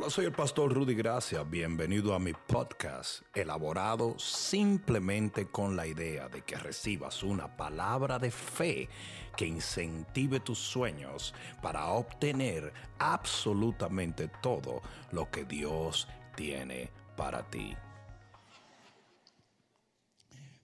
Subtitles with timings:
[0.00, 1.42] Hola, soy el pastor Rudy Gracia.
[1.42, 8.30] Bienvenido a mi podcast, elaborado simplemente con la idea de que recibas una palabra de
[8.30, 8.88] fe
[9.36, 14.80] que incentive tus sueños para obtener absolutamente todo
[15.12, 17.76] lo que Dios tiene para ti.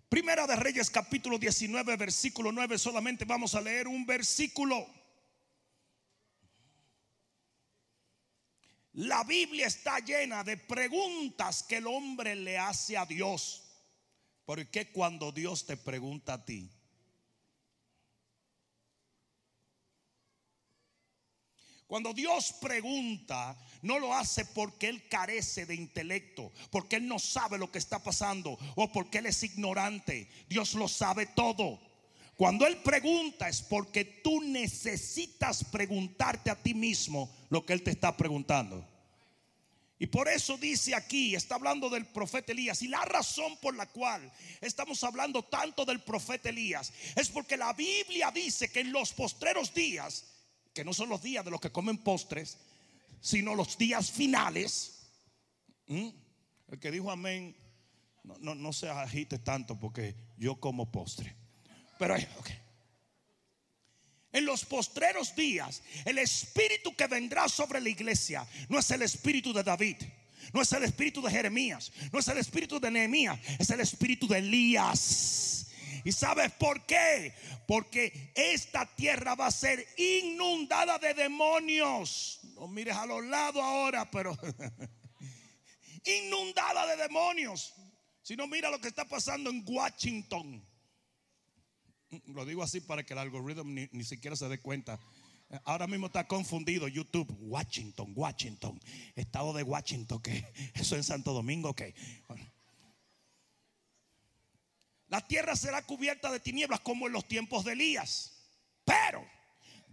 [0.09, 4.96] Primera de Reyes capítulo 19 versículo 9, solamente vamos a leer un versículo.
[8.97, 13.63] La Biblia está llena de preguntas que el hombre le hace a Dios.
[14.47, 16.71] ¿Por qué cuando Dios te pregunta a ti?
[21.87, 27.59] Cuando Dios pregunta, no lo hace porque Él carece de intelecto, porque Él no sabe
[27.59, 30.27] lo que está pasando o porque Él es ignorante.
[30.49, 31.79] Dios lo sabe todo.
[32.37, 37.93] Cuando Él pregunta es porque tú necesitas preguntarte a ti mismo lo que Él te
[37.93, 38.96] está preguntando.
[39.99, 42.83] Y por eso dice aquí, está hablando del profeta Elías.
[42.83, 44.31] Y la razón por la cual
[44.61, 49.73] estamos hablando tanto del profeta Elías es porque la Biblia dice que en los postreros
[49.73, 50.27] días,
[50.75, 52.59] que no son los días de los que comen postres,
[53.21, 55.09] sino los días finales.
[55.87, 57.57] El que dijo amén,
[58.23, 61.35] no, no, se agite tanto porque yo como postre.
[61.99, 62.51] Pero, ok.
[64.37, 69.51] En los postreros días, el espíritu que vendrá sobre la iglesia no es el espíritu
[69.51, 69.97] de David,
[70.53, 74.29] no es el espíritu de Jeremías, no es el espíritu de Nehemías, es el espíritu
[74.29, 75.69] de Elías.
[76.05, 77.33] ¿Y sabes por qué?
[77.67, 82.41] Porque esta tierra va a ser inundada de demonios.
[82.57, 84.37] No mires a los lados ahora, pero
[86.05, 87.73] inundada de demonios.
[88.21, 90.63] Si no, mira lo que está pasando en Washington.
[92.27, 94.99] Lo digo así para que el algoritmo ni, siquiera se dé cuenta.
[95.65, 97.35] Ahora mismo está confundido YouTube.
[97.41, 98.81] Washington, Washington.
[99.15, 100.45] Estado de Washington, que
[100.75, 101.95] eso en Santo Domingo, que.
[105.09, 108.33] La tierra será cubierta de tinieblas como en los tiempos de Elías.
[108.85, 109.25] Pero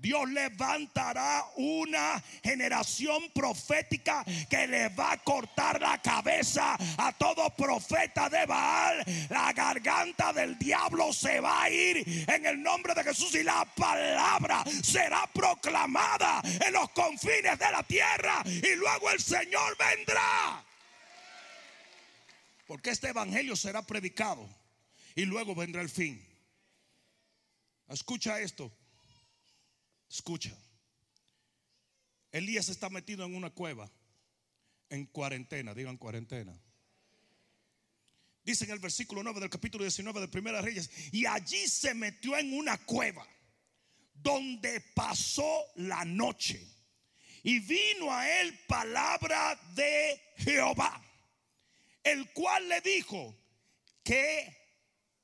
[0.03, 8.29] Dios levantará una generación profética que le va a cortar la cabeza a todo profeta
[8.29, 9.01] de Baal.
[9.29, 13.63] La garganta del diablo se va a ir en el nombre de Jesús y la
[13.63, 20.65] palabra será proclamada en los confines de la tierra y luego el Señor vendrá.
[22.67, 24.49] Porque este evangelio será predicado
[25.15, 26.21] y luego vendrá el fin.
[27.87, 28.69] Escucha esto.
[30.13, 30.55] Escucha.
[32.31, 33.91] Elías está metido en una cueva,
[34.89, 36.55] en cuarentena, digan cuarentena.
[38.43, 42.37] Dice en el versículo 9 del capítulo 19 de Primera Reyes, y allí se metió
[42.37, 43.27] en una cueva
[44.13, 46.63] donde pasó la noche.
[47.41, 51.03] Y vino a él palabra de Jehová,
[52.03, 53.35] el cual le dijo,
[54.03, 54.55] ¿qué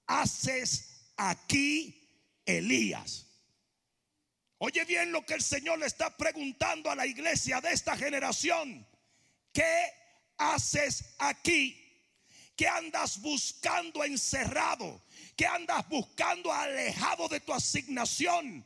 [0.08, 2.10] haces aquí,
[2.44, 3.29] Elías?
[4.60, 8.86] Oye bien lo que el Señor le está preguntando a la iglesia de esta generación.
[9.54, 9.94] ¿Qué
[10.38, 11.76] haces aquí?
[12.58, 15.02] ¿Qué andas buscando encerrado?
[15.38, 18.66] ¿Qué andas buscando alejado de tu asignación?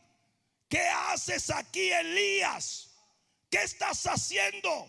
[0.68, 2.90] ¿Qué haces aquí, Elías?
[3.52, 4.88] ¿Qué estás haciendo?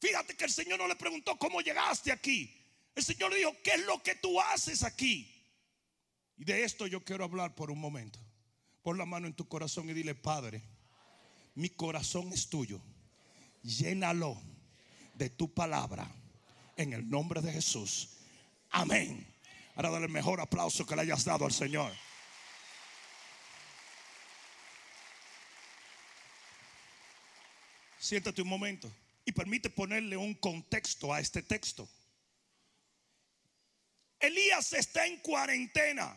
[0.00, 2.64] Fíjate que el Señor no le preguntó cómo llegaste aquí.
[2.94, 5.28] El Señor le dijo, ¿qué es lo que tú haces aquí?
[6.36, 8.23] Y de esto yo quiero hablar por un momento.
[8.84, 10.62] Pon la mano en tu corazón y dile, Padre,
[11.54, 12.82] mi corazón es tuyo.
[13.62, 14.38] Llénalo
[15.14, 16.06] de tu palabra
[16.76, 18.10] en el nombre de Jesús.
[18.68, 19.26] Amén.
[19.74, 21.90] Ahora dale el mejor aplauso que le hayas dado al Señor.
[27.98, 28.92] Siéntate un momento
[29.24, 31.88] y permite ponerle un contexto a este texto.
[34.20, 36.14] Elías está en cuarentena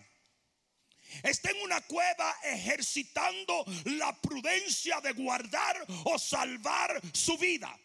[1.23, 7.77] está en una cueva ejercitando la prudencia de guardar o salvar su vida.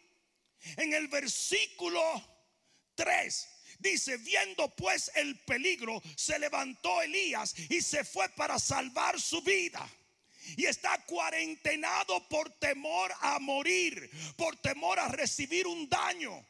[0.77, 2.01] En el versículo
[2.95, 3.49] 3
[3.79, 9.87] dice, viendo pues el peligro, se levantó Elías y se fue para salvar su vida.
[10.57, 16.45] Y está cuarentenado por temor a morir, por temor a recibir un daño.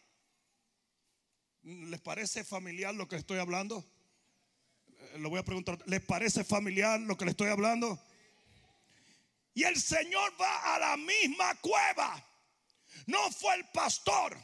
[1.64, 3.86] ¿Les parece familiar lo que estoy hablando?
[5.18, 8.00] Lo voy a preguntar, ¿les parece familiar lo que le estoy hablando?
[9.54, 12.26] Y el Señor va a la misma cueva.
[13.06, 14.38] No fue el pastor,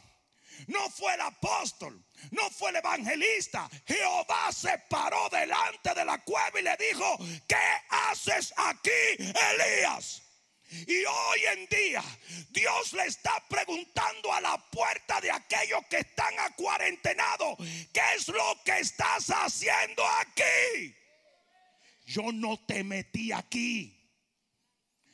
[0.67, 3.69] no fue el apóstol, no fue el evangelista.
[3.85, 7.17] Jehová se paró delante de la cueva y le dijo,
[7.47, 7.55] ¿qué
[7.89, 10.21] haces aquí, Elías?
[10.71, 12.03] Y hoy en día
[12.49, 17.57] Dios le está preguntando a la puerta de aquellos que están acuarentenados,
[17.91, 20.95] ¿qué es lo que estás haciendo aquí?
[22.05, 23.95] Yo no te metí aquí.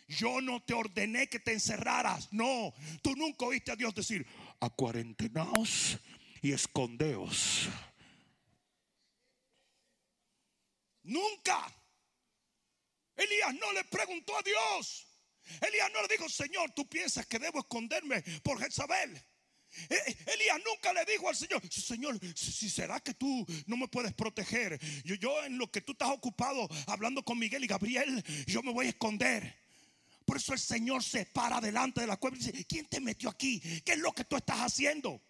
[0.07, 2.31] Yo no te ordené que te encerraras.
[2.31, 4.25] No, tú nunca oíste a Dios decir,
[4.59, 5.97] acuarentenaos
[6.41, 7.67] y escondeos.
[11.03, 11.71] Nunca.
[13.15, 15.07] Elías no le preguntó a Dios.
[15.61, 19.15] Elías no le dijo, Señor, tú piensas que debo esconderme por Jezabel.
[19.89, 23.87] Eh, eh, Elías nunca le dijo al Señor, Señor, si será que tú no me
[23.87, 24.79] puedes proteger.
[25.03, 28.71] Yo, yo en lo que tú estás ocupado hablando con Miguel y Gabriel, yo me
[28.71, 29.65] voy a esconder.
[30.25, 33.29] Por eso el Señor se para delante de la cueva y dice, ¿quién te metió
[33.29, 33.59] aquí?
[33.83, 35.21] ¿Qué es lo que tú estás haciendo?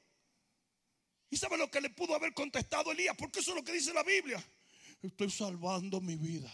[1.29, 3.15] ¿Y sabe lo que le pudo haber contestado Elías?
[3.17, 4.41] Porque eso es lo que dice la Biblia.
[5.01, 6.51] Estoy salvando mi vida.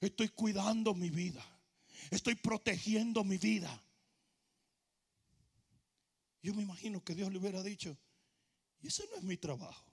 [0.00, 1.44] Estoy cuidando mi vida.
[2.10, 3.82] Estoy protegiendo mi vida.
[6.42, 7.96] Yo me imagino que Dios le hubiera dicho,
[8.80, 9.92] y ese no es mi trabajo.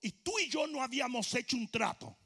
[0.00, 2.18] Y tú y yo no habíamos hecho un trato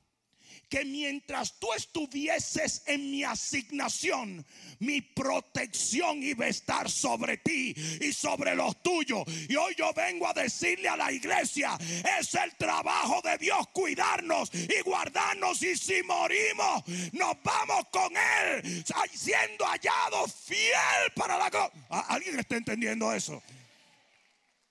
[0.69, 4.45] que mientras tú estuvieses en mi asignación,
[4.81, 9.25] mi protección iba a estar sobre ti y sobre los tuyos.
[9.49, 11.77] Y hoy yo vengo a decirle a la iglesia,
[12.19, 18.85] es el trabajo de Dios cuidarnos y guardarnos y si morimos, nos vamos con Él,
[19.13, 21.73] siendo hallados fiel para la...
[21.89, 23.43] ¿Alguien está entendiendo eso?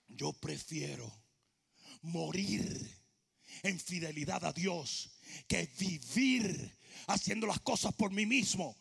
[0.08, 1.12] Yo prefiero
[2.02, 2.98] morir
[3.64, 5.10] en fidelidad a Dios
[5.48, 6.78] que vivir
[7.08, 8.76] haciendo las cosas por mí mismo.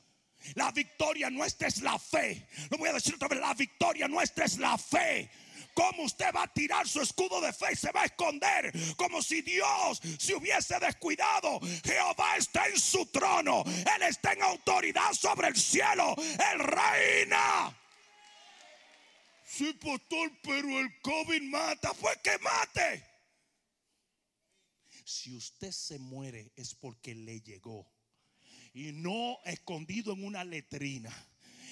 [0.54, 2.46] La victoria nuestra es la fe.
[2.70, 5.30] Lo voy a decir otra vez, la victoria nuestra es la fe.
[5.74, 8.72] ¿Cómo usted va a tirar su escudo de fe y se va a esconder?
[8.96, 11.60] Como si Dios se hubiese descuidado.
[11.84, 13.62] Jehová está en su trono.
[13.66, 16.14] Él está en autoridad sobre el cielo.
[16.16, 17.76] Él reina.
[19.44, 21.92] Sí, pastor, pero el COVID mata.
[21.92, 23.05] Fue que mate.
[25.06, 27.88] Si usted se muere es porque le llegó.
[28.74, 31.14] Y no escondido en una letrina.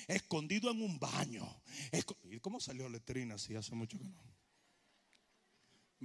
[0.06, 1.44] Escondido en un baño.
[2.31, 4.22] ¿Y cómo salió letrina si hace mucho que no?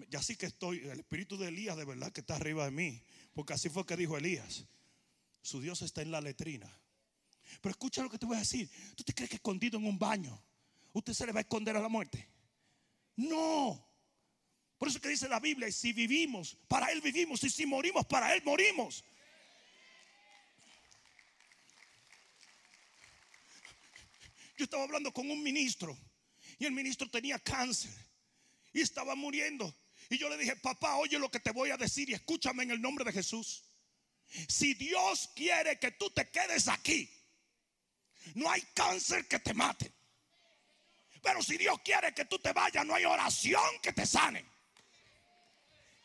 [0.09, 3.03] Ya sí que estoy, el espíritu de Elías de verdad que está arriba de mí.
[3.35, 4.65] Porque así fue que dijo Elías.
[5.43, 6.81] Su Dios está en la letrina.
[7.61, 8.71] Pero escucha lo que te voy a decir.
[8.95, 10.43] ¿Tú te crees que escondido en un baño
[10.93, 12.27] usted se le va a esconder a la muerte?
[13.17, 13.87] No.
[14.79, 18.33] Por eso que dice la Biblia, si vivimos, para Él vivimos, y si morimos, para
[18.33, 19.03] Él morimos.
[24.57, 25.97] Yo estaba hablando con un ministro
[26.57, 27.91] y el ministro tenía cáncer
[28.71, 29.73] y estaba muriendo.
[30.09, 32.71] Y yo le dije, papá, oye lo que te voy a decir y escúchame en
[32.71, 33.63] el nombre de Jesús.
[34.47, 37.09] Si Dios quiere que tú te quedes aquí,
[38.35, 39.93] no hay cáncer que te mate.
[41.21, 44.58] Pero si Dios quiere que tú te vayas, no hay oración que te sane.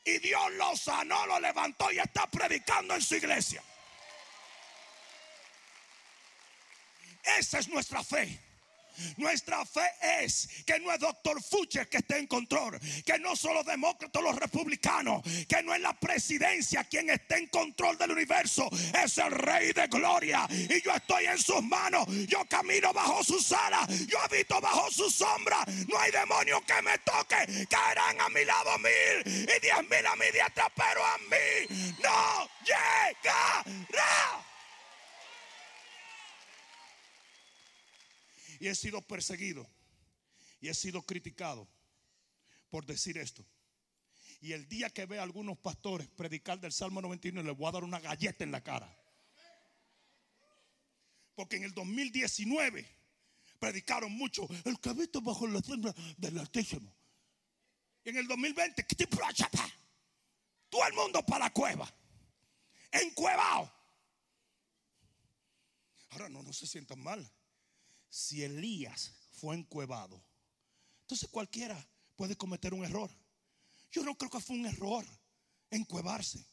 [0.05, 3.63] Y Dios lo sanó, lo levantó y está predicando en su iglesia.
[7.25, 8.39] Esa es nuestra fe.
[9.17, 9.89] Nuestra fe
[10.23, 14.23] es que no es doctor Fucher que esté en control, que no son los demócratas,
[14.23, 18.69] los republicanos, que no es la presidencia quien esté en control del universo,
[19.03, 20.47] es el rey de gloria.
[20.51, 25.11] Y yo estoy en sus manos, yo camino bajo sus alas, yo habito bajo su
[25.11, 25.65] sombra.
[25.89, 30.17] No hay demonio que me toque, caerán a mi lado mil y diez mil a
[30.17, 33.65] mi diestra, pero a mí no llegará.
[38.61, 39.69] Y he sido perseguido.
[40.61, 41.69] Y he sido criticado
[42.71, 43.45] por decir esto.
[44.41, 47.73] Y el día que vea a algunos pastores predicar del Salmo 91, les voy a
[47.73, 48.95] dar una galleta en la cara.
[51.35, 52.87] Porque en el 2019
[53.59, 56.95] predicaron mucho el cabito bajo la sombra del Altísimo.
[58.05, 58.85] Y en el 2020,
[60.69, 61.89] todo el mundo para la cueva.
[62.91, 63.73] Encuevado.
[66.11, 67.31] Ahora no, no se sientan mal
[68.15, 70.25] si Elías fue encuevado,
[71.01, 71.77] entonces cualquiera
[72.15, 73.11] puede cometer un error.
[73.91, 75.05] Yo no creo que fue un error
[75.69, 76.47] encuevarse.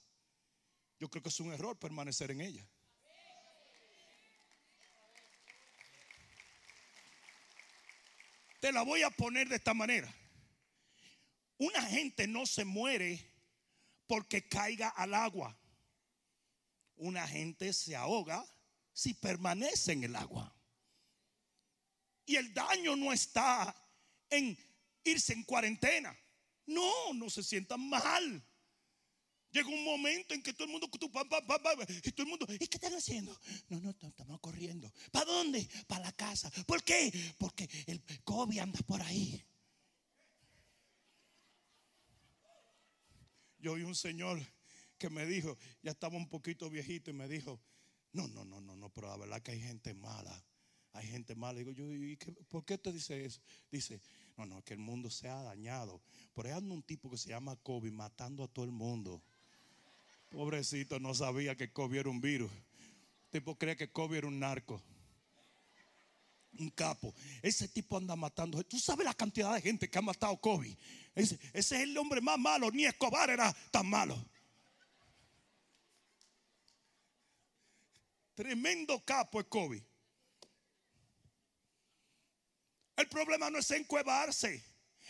[0.98, 2.68] Yo creo que es un error permanecer en ella.
[8.60, 10.12] Te la voy a poner de esta manera.
[11.60, 13.24] Una gente no se muere
[14.08, 15.56] porque caiga al agua.
[16.96, 18.44] Una gente se ahoga
[18.94, 20.56] si permanece en el agua.
[22.26, 23.76] Y el daño no está
[24.30, 24.58] en
[25.04, 26.18] irse en cuarentena.
[26.66, 28.44] No, no se sientan mal.
[29.52, 32.94] Llega un momento en que todo el mundo, y todo el mundo, ¿y qué están
[32.94, 33.38] haciendo?
[33.68, 34.92] No, no, estamos corriendo.
[35.12, 35.68] ¿Para dónde?
[35.88, 36.50] Para la casa.
[36.66, 37.12] ¿Por qué?
[37.38, 39.44] Porque el COVID anda por ahí.
[43.60, 44.42] Yo vi un señor
[44.98, 47.60] que me dijo, ya estaba un poquito viejito y me dijo,
[48.14, 50.46] no, no, no, no, no, pero la verdad que hay gente mala.
[50.94, 51.60] Hay gente mala.
[51.60, 53.40] Digo yo, ¿y qué, ¿por qué te dice eso?
[53.72, 54.02] Dice,
[54.38, 56.02] no, no, que el mundo se ha dañado.
[56.34, 59.22] Por ahí anda un tipo que se llama COVID matando a todo el mundo.
[60.30, 62.52] Pobrecito, no sabía que COVID era un virus.
[63.26, 64.82] El tipo cree que COVID era un narco.
[66.60, 67.14] Un capo.
[67.42, 68.62] Ese tipo anda matando.
[68.64, 70.76] Tú sabes la cantidad de gente que ha matado COVID.
[71.16, 72.70] Ese, es el hombre más malo.
[72.72, 74.18] Ni Escobar era tan malo.
[78.36, 79.82] Tremendo capo es COVID.
[83.02, 84.64] El problema no es encuevarse.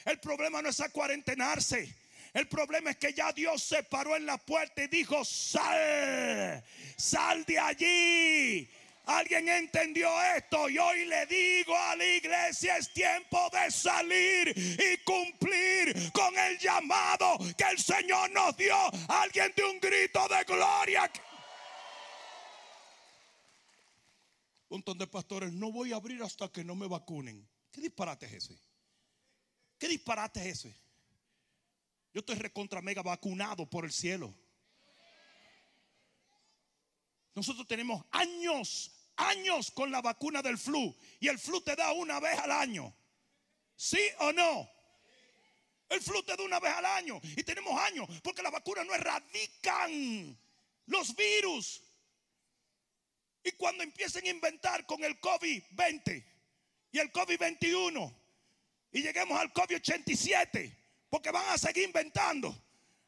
[0.06, 1.94] El problema no es acuarentenarse.
[2.34, 6.64] El problema es que ya Dios se paró en la puerta y dijo, sal,
[6.96, 8.70] sal de allí.
[9.08, 14.98] Alguien entendió esto y hoy le digo a la iglesia es tiempo de salir y
[15.04, 18.78] cumplir con el llamado que el Señor nos dio.
[19.10, 21.12] Alguien de un grito de gloria.
[24.70, 27.51] Un montón de pastores, no voy a abrir hasta que no me vacunen.
[27.72, 28.60] ¿Qué disparate es ese?
[29.78, 30.82] ¿Qué disparate es ese?
[32.14, 34.36] Yo estoy recontra mega vacunado por el cielo.
[37.34, 40.94] Nosotros tenemos años, años con la vacuna del flu.
[41.22, 42.94] Y el flu te da una vez al año.
[43.76, 44.70] ¿Sí o no?
[45.88, 47.22] El flu te da una vez al año.
[47.24, 50.38] Y tenemos años porque las vacunas no erradican
[50.88, 51.82] los virus.
[53.44, 56.31] Y cuando empiecen a inventar con el COVID-20
[56.92, 58.16] y el COVID-21
[58.92, 60.76] y lleguemos al COVID-87,
[61.10, 62.56] porque van a seguir inventando.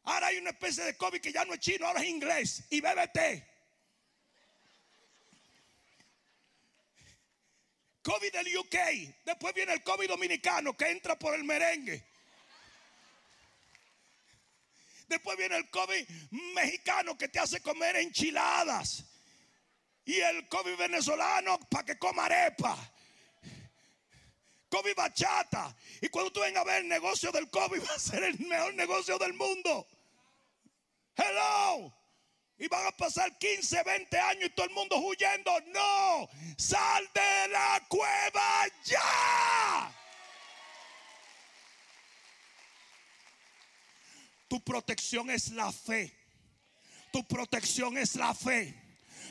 [0.04, 2.82] Ahora hay una especie de COVID que ya no es chino, ahora es inglés y
[2.82, 3.44] BBT.
[8.02, 8.76] COVID del UK.
[9.26, 12.04] Después viene el COVID dominicano que entra por el merengue.
[15.08, 16.10] Después viene el COVID
[16.54, 19.06] mexicano que te hace comer enchiladas.
[20.06, 22.93] Y el COVID venezolano para que coma arepa.
[24.74, 25.76] COVID bachata.
[26.02, 28.74] Y cuando tú vengas a ver el negocio del COVID, va a ser el mejor
[28.74, 29.88] negocio del mundo.
[31.16, 31.94] Hello.
[32.58, 35.52] Y van a pasar 15, 20 años y todo el mundo huyendo.
[35.68, 36.28] No,
[36.58, 39.96] sal de la cueva ya.
[44.48, 46.16] Tu protección es la fe.
[47.12, 48.74] Tu protección es la fe.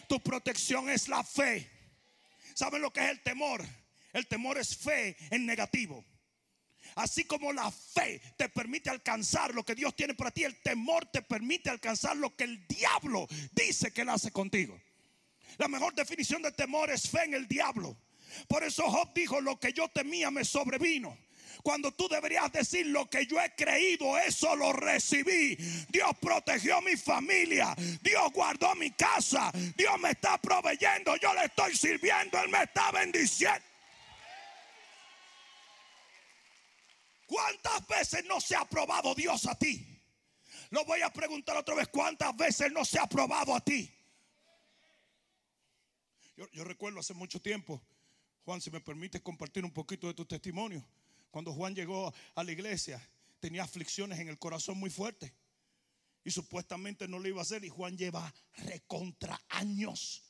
[0.09, 1.69] Tu protección es la fe.
[2.55, 3.65] ¿Saben lo que es el temor?
[4.13, 6.05] El temor es fe en negativo.
[6.97, 11.07] Así como la fe te permite alcanzar lo que Dios tiene para ti, el temor
[11.07, 14.79] te permite alcanzar lo que el diablo dice que él hace contigo.
[15.59, 17.97] La mejor definición de temor es fe en el diablo.
[18.49, 21.17] Por eso Job dijo, lo que yo temía me sobrevino.
[21.63, 25.57] Cuando tú deberías decir lo que yo he creído, eso lo recibí.
[25.89, 27.75] Dios protegió mi familia.
[28.01, 29.53] Dios guardó mi casa.
[29.77, 31.15] Dios me está proveyendo.
[31.17, 32.41] Yo le estoy sirviendo.
[32.43, 33.72] Él me está bendiciendo.
[37.33, 39.83] ¿Cuántas veces no se ha probado Dios a ti?
[40.69, 41.89] Lo voy a preguntar otra vez.
[41.89, 43.91] ¿Cuántas veces no se ha probado a ti?
[46.37, 47.81] Yo, recuerdo hace mucho tiempo,
[48.45, 50.85] Juan, si me permites compartir un poquito de tu testimonio.
[51.31, 53.01] Cuando Juan llegó a la iglesia,
[53.41, 55.33] tenía aflicciones en el corazón muy fuertes.
[56.25, 57.65] Y supuestamente no lo iba a hacer.
[57.65, 60.23] Y Juan lleva recontra años.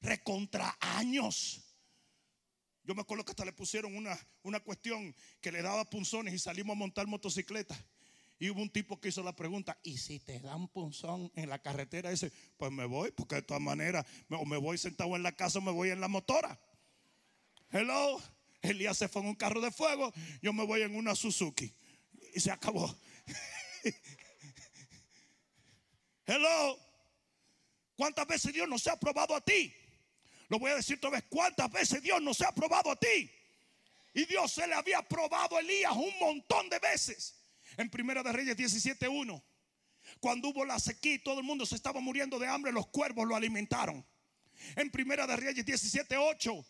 [0.00, 1.65] Recontra años
[2.86, 6.38] yo me acuerdo que hasta le pusieron una, una cuestión que le daba punzones y
[6.38, 7.76] salimos a montar motocicleta.
[8.38, 11.58] Y hubo un tipo que hizo la pregunta, ¿y si te dan punzón en la
[11.58, 12.10] carretera?
[12.10, 15.58] Dice, pues me voy, porque de todas maneras, o me voy sentado en la casa
[15.58, 16.60] o me voy en la motora.
[17.70, 18.22] Hello,
[18.62, 21.74] Elías se fue en un carro de fuego, yo me voy en una Suzuki.
[22.34, 22.94] Y se acabó.
[26.26, 26.78] Hello,
[27.96, 29.74] ¿cuántas veces Dios nos ha probado a ti?
[30.48, 33.30] Lo voy a decir otra vez, ¿cuántas veces Dios nos ha probado a ti?
[34.14, 37.34] Y Dios se le había probado a Elías un montón de veces.
[37.76, 39.42] En Primera de Reyes 17.1,
[40.20, 43.26] cuando hubo la sequía y todo el mundo se estaba muriendo de hambre, los cuervos
[43.26, 44.06] lo alimentaron.
[44.76, 46.64] En Primera de Reyes 17.8,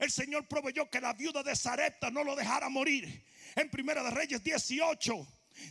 [0.00, 3.24] el Señor proveyó que la viuda de Sarepta no lo dejara morir.
[3.54, 5.26] En Primera de Reyes 18,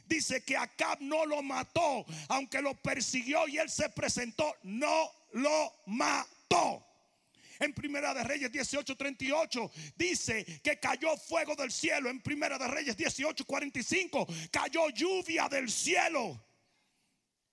[0.08, 5.76] dice que Acab no lo mató, aunque lo persiguió y él se presentó, no lo
[5.86, 6.91] mató
[7.62, 12.10] en Primera de Reyes 18:38 dice que cayó fuego del cielo.
[12.10, 16.44] En Primera de Reyes 18:45 cayó lluvia del cielo.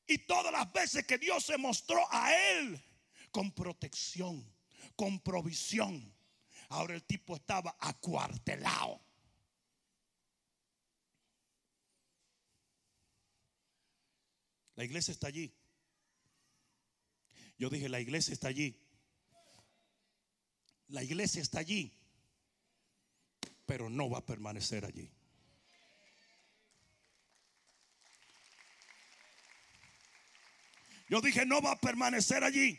[0.06, 2.82] Y todas las veces que Dios se mostró a él
[3.30, 4.50] con protección,
[4.96, 6.14] con provisión.
[6.70, 9.02] Ahora el tipo estaba acuartelado.
[14.74, 15.52] La iglesia está allí.
[17.58, 18.80] Yo dije, la iglesia está allí.
[20.88, 21.92] La iglesia está allí,
[23.66, 25.10] pero no va a permanecer allí.
[31.08, 32.78] Yo dije, no va a permanecer allí.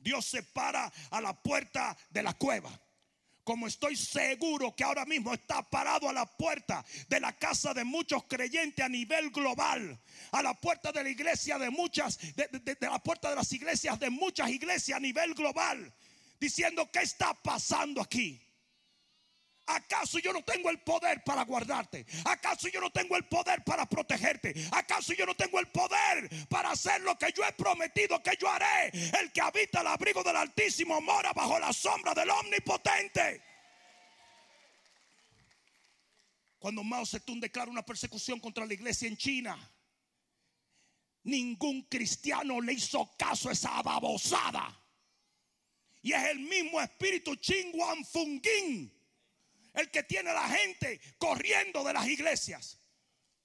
[0.00, 2.70] Dios se para a la puerta de la cueva.
[3.46, 7.84] Como estoy seguro que ahora mismo está parado a la puerta de la casa de
[7.84, 9.96] muchos creyentes a nivel global,
[10.32, 14.10] a la puerta de la iglesia de muchas, de, la puerta de las iglesias de
[14.10, 15.94] muchas iglesias a nivel global,
[16.40, 18.45] diciendo qué está pasando aquí.
[19.66, 22.06] ¿Acaso yo no tengo el poder para guardarte?
[22.24, 24.54] ¿Acaso yo no tengo el poder para protegerte?
[24.70, 28.48] ¿Acaso yo no tengo el poder para hacer lo que yo he prometido que yo
[28.48, 28.90] haré?
[29.20, 33.42] El que habita el abrigo del Altísimo mora bajo la sombra del Omnipotente.
[36.60, 39.70] Cuando Mao Zedong declara una persecución contra la iglesia en China,
[41.24, 44.80] ningún cristiano le hizo caso a esa babosada.
[46.02, 48.95] Y es el mismo espíritu Chingwan Fungin
[49.76, 52.78] el que tiene a la gente corriendo de las iglesias.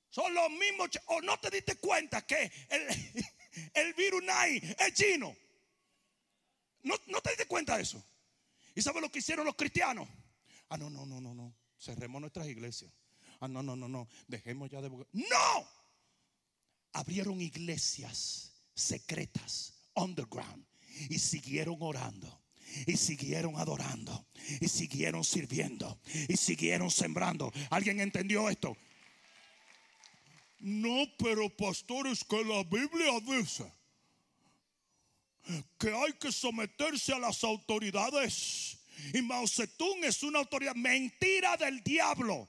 [0.10, 0.90] Son los mismos.
[1.08, 2.52] O no te diste cuenta que
[3.74, 5.36] el, virus Nai es chino.
[6.84, 8.04] No, no te diste cuenta de eso.
[8.74, 10.08] ¿Y sabes lo que hicieron los cristianos?
[10.70, 11.54] Ah, no, no, no, no, no.
[11.78, 12.92] Cerremos nuestras iglesias.
[13.40, 14.08] Ah, no, no, no, no.
[14.28, 14.90] Dejemos ya de.
[14.90, 15.68] ¡No!
[16.94, 20.66] Abrieron iglesias secretas, underground,
[21.10, 22.41] y siguieron orando
[22.86, 24.26] y siguieron adorando.
[24.60, 26.00] Y siguieron sirviendo.
[26.28, 27.52] Y siguieron sembrando.
[27.70, 28.76] ¿Alguien entendió esto?
[30.60, 33.72] No, pero pastores, que la Biblia dice
[35.80, 38.78] que hay que someterse a las autoridades.
[39.14, 40.76] Y Mao Zedong es una autoridad.
[40.76, 42.48] Mentira del diablo.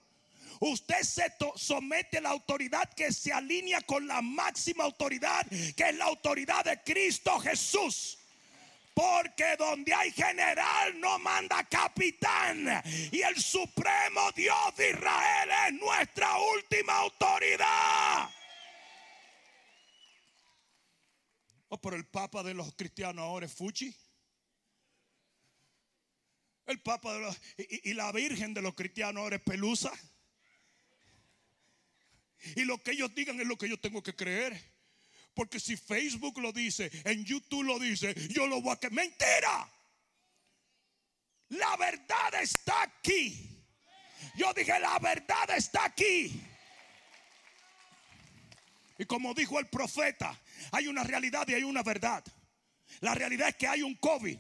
[0.61, 1.25] Usted se
[1.57, 6.65] somete a la autoridad que se alinea con la máxima autoridad, que es la autoridad
[6.65, 8.19] de Cristo Jesús.
[8.95, 12.83] Porque donde hay general no manda capitán.
[13.11, 18.31] Y el supremo Dios de Israel es nuestra última autoridad.
[21.69, 23.95] Oh, pero el papa de los cristianos ahora es Fuchi.
[26.67, 29.91] El papa de los, y, y la virgen de los cristianos ahora es Pelusa.
[32.57, 34.72] Y lo que ellos digan es lo que yo tengo que creer.
[35.35, 39.69] Porque si Facebook lo dice, en YouTube lo dice, yo lo voy a que mentira.
[41.49, 43.49] La verdad está aquí.
[44.37, 46.41] Yo dije, la verdad está aquí.
[48.99, 50.39] Y como dijo el profeta,
[50.71, 52.25] hay una realidad y hay una verdad.
[53.01, 54.39] La realidad es que hay un COVID,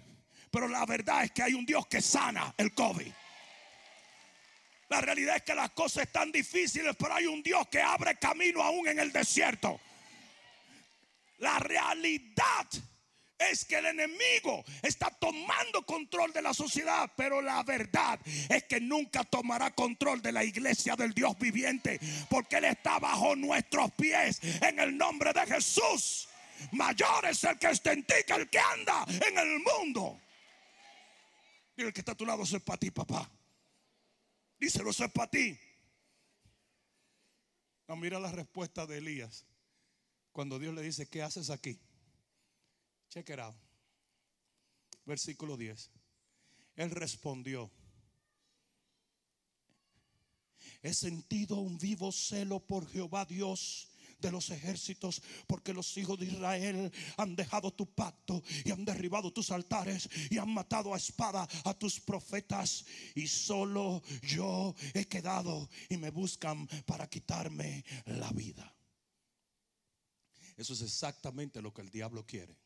[0.50, 3.10] pero la verdad es que hay un Dios que sana el COVID.
[4.88, 8.62] La realidad es que las cosas están difíciles, pero hay un Dios que abre camino
[8.62, 9.80] aún en el desierto.
[11.42, 12.68] La realidad
[13.36, 18.80] es que el enemigo está tomando control de la sociedad, pero la verdad es que
[18.80, 21.98] nunca tomará control de la iglesia del Dios viviente,
[22.30, 26.28] porque Él está bajo nuestros pies en el nombre de Jesús.
[26.70, 30.20] Mayor es el que está en ti que el que anda en el mundo.
[31.76, 33.28] Dile el que está a tu lado, eso es para ti, papá.
[34.60, 35.58] Díselo, eso es para ti.
[37.88, 39.44] No, mira la respuesta de Elías.
[40.32, 41.78] Cuando Dios le dice, ¿qué haces aquí?
[43.10, 43.54] Check it out.
[45.04, 45.90] Versículo 10.
[46.76, 47.70] Él respondió,
[50.82, 53.92] he sentido un vivo celo por Jehová Dios
[54.22, 59.32] de los ejércitos, porque los hijos de Israel han dejado tu pacto y han derribado
[59.32, 65.68] tus altares y han matado a espada a tus profetas y solo yo he quedado
[65.90, 68.72] y me buscan para quitarme la vida.
[70.56, 72.56] Eso es exactamente lo que el diablo quiere.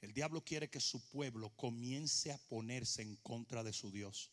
[0.00, 4.30] El diablo quiere que su pueblo comience a ponerse en contra de su Dios.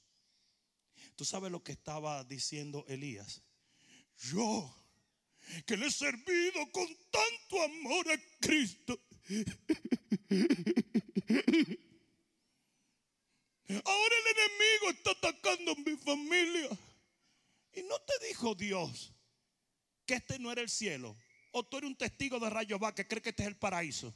[1.15, 3.41] ¿Tú sabes lo que estaba diciendo Elías?
[4.17, 4.73] Yo,
[5.65, 8.99] que le he servido con tanto amor a Cristo.
[13.69, 16.69] Ahora el enemigo está atacando a mi familia.
[17.73, 19.13] Y no te dijo Dios
[20.05, 21.17] que este no era el cielo,
[21.57, 24.13] o tú eres un testigo de rayo va que cree que este es el paraíso.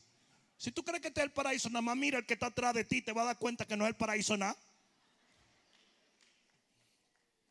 [0.58, 2.74] Si tú crees que este es el paraíso, nada más mira el que está atrás
[2.74, 4.56] de ti, te va a dar cuenta que no es el paraíso nada.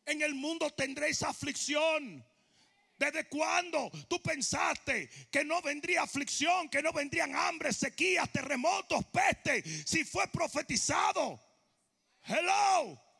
[0.05, 2.25] En el mundo tendréis aflicción.
[2.97, 9.63] ¿Desde cuándo tú pensaste que no vendría aflicción, que no vendrían hambre, sequías, terremotos, peste,
[9.85, 11.41] si fue profetizado?
[12.23, 13.10] Hello.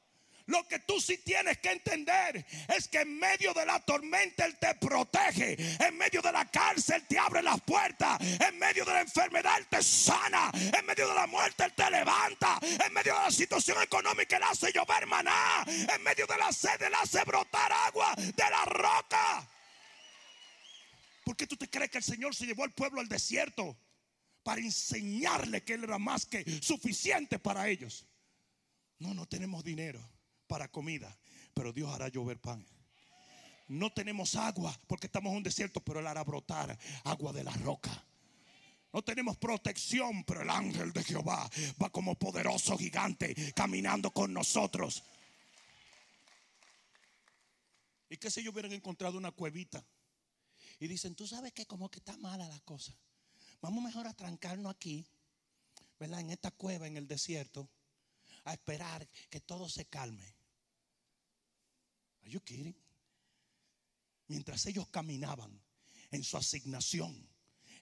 [0.47, 4.57] Lo que tú sí tienes que entender es que en medio de la tormenta Él
[4.57, 5.55] te protege.
[5.85, 8.19] En medio de la cárcel te abre las puertas.
[8.21, 10.51] En medio de la enfermedad Él te sana.
[10.53, 12.59] En medio de la muerte Él te levanta.
[12.85, 15.63] En medio de la situación económica Él hace llover maná.
[15.67, 19.47] En medio de la sed Él hace brotar agua de la roca.
[21.23, 23.77] ¿Por qué tú te crees que el Señor se llevó al pueblo al desierto?
[24.43, 28.05] Para enseñarle que Él era más que suficiente para ellos.
[28.97, 30.01] No, no tenemos dinero
[30.51, 31.17] para comida,
[31.53, 32.61] pero Dios hará llover pan.
[33.69, 37.53] No tenemos agua porque estamos en un desierto, pero Él hará brotar agua de la
[37.53, 38.05] roca.
[38.91, 41.49] No tenemos protección, pero el ángel de Jehová
[41.81, 45.03] va como poderoso gigante caminando con nosotros.
[48.09, 49.81] ¿Y qué si yo hubieran encontrado una cuevita?
[50.81, 52.93] Y dicen, tú sabes que como que está mala la cosa.
[53.61, 55.07] Vamos mejor a trancarnos aquí,
[55.97, 56.19] ¿verdad?
[56.19, 57.69] En esta cueva, en el desierto,
[58.43, 60.40] a esperar que todo se calme.
[62.23, 62.41] Are you?
[64.27, 65.61] Mientras ellos caminaban
[66.11, 67.27] en su asignación,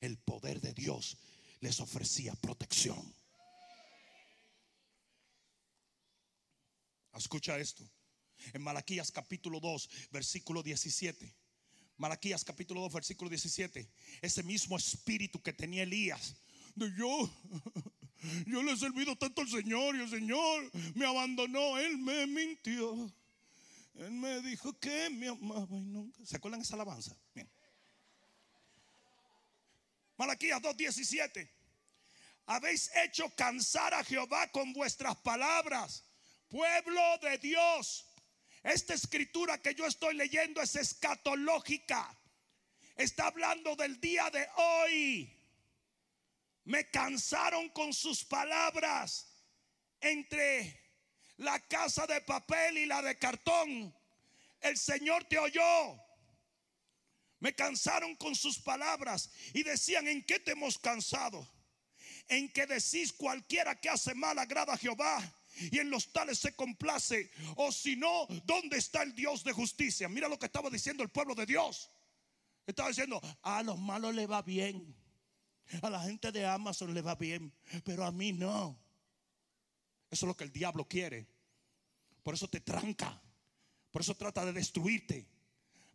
[0.01, 1.17] el poder de Dios
[1.59, 3.13] les ofrecía protección.
[7.15, 7.83] Escucha esto.
[8.53, 11.35] En Malaquías capítulo 2, versículo 17.
[11.97, 13.89] Malaquías capítulo 2, versículo 17.
[14.21, 16.37] Ese mismo espíritu que tenía Elías.
[16.75, 17.29] De yo,
[18.47, 21.77] yo le he servido tanto al Señor y el Señor me abandonó.
[21.77, 23.13] Él me mintió.
[23.99, 26.25] Él me dijo que me amaba y nunca.
[26.25, 27.17] ¿Se acuerdan esa alabanza?
[27.33, 27.51] Bien.
[30.15, 31.49] Malaquías 2:17.
[32.45, 36.05] Habéis hecho cansar a Jehová con vuestras palabras,
[36.47, 38.05] pueblo de Dios.
[38.63, 42.17] Esta escritura que yo estoy leyendo es escatológica.
[42.95, 45.37] Está hablando del día de hoy.
[46.63, 49.27] Me cansaron con sus palabras
[49.99, 50.88] entre
[51.39, 53.93] la casa de papel y la de cartón.
[54.61, 55.99] El Señor te oyó.
[57.39, 61.47] Me cansaron con sus palabras y decían, ¿en qué te hemos cansado?
[62.27, 65.33] En que decís cualquiera que hace mal agrada a Jehová
[65.71, 67.31] y en los tales se complace.
[67.55, 70.09] O si no, ¿dónde está el Dios de justicia?
[70.09, 71.89] Mira lo que estaba diciendo el pueblo de Dios.
[72.67, 74.93] Estaba diciendo, a los malos le va bien.
[75.81, 77.53] A la gente de Amazon le va bien,
[77.85, 78.77] pero a mí no.
[80.09, 81.27] Eso es lo que el diablo quiere.
[82.23, 83.21] Por eso te tranca.
[83.91, 85.27] Por eso trata de destruirte.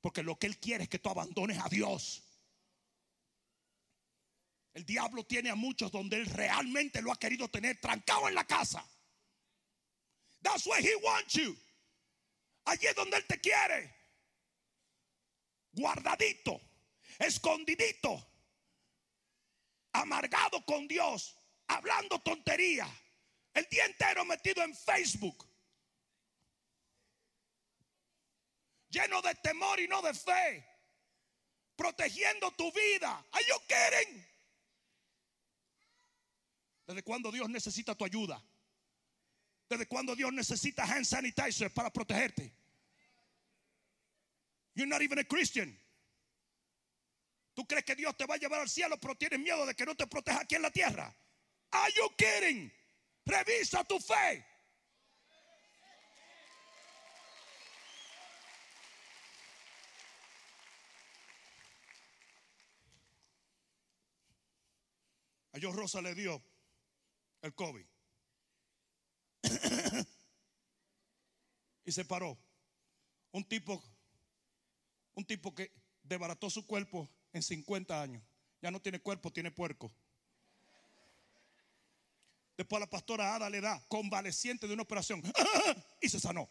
[0.00, 2.22] Porque lo que él quiere es que tú abandones a Dios.
[4.72, 8.44] El diablo tiene a muchos donde él realmente lo ha querido tener trancado en la
[8.44, 8.84] casa.
[10.42, 11.56] That's where he wants you.
[12.64, 13.94] Allí es donde él te quiere.
[15.72, 16.60] Guardadito,
[17.18, 18.24] escondidito,
[19.92, 22.88] amargado con Dios, hablando tontería
[23.54, 25.48] el día entero metido en Facebook.
[28.90, 30.64] Lleno de temor y no de fe.
[31.76, 33.24] Protegiendo tu vida.
[33.32, 34.26] Are you kidding?
[36.86, 38.42] ¿Desde cuándo Dios necesita tu ayuda?
[39.68, 42.52] ¿Desde cuándo Dios necesita hand sanitizer para protegerte?
[44.74, 45.76] You're not even a Christian.
[47.54, 49.86] ¿Tú crees que Dios te va a llevar al cielo, pero tienes miedo de que
[49.86, 51.14] no te proteja aquí en la tierra?
[51.70, 52.72] Are you kidding?
[53.26, 54.46] Revisa tu fe.
[65.52, 66.42] A Dios Rosa le dio
[67.42, 67.86] el COVID.
[71.84, 72.36] y se paró.
[73.30, 73.82] Un tipo,
[75.14, 78.22] un tipo que desbarató su cuerpo en 50 años.
[78.60, 79.92] Ya no tiene cuerpo, tiene puerco.
[82.56, 85.22] Después la pastora Ada le da convaleciente de una operación
[86.00, 86.48] y se sanó.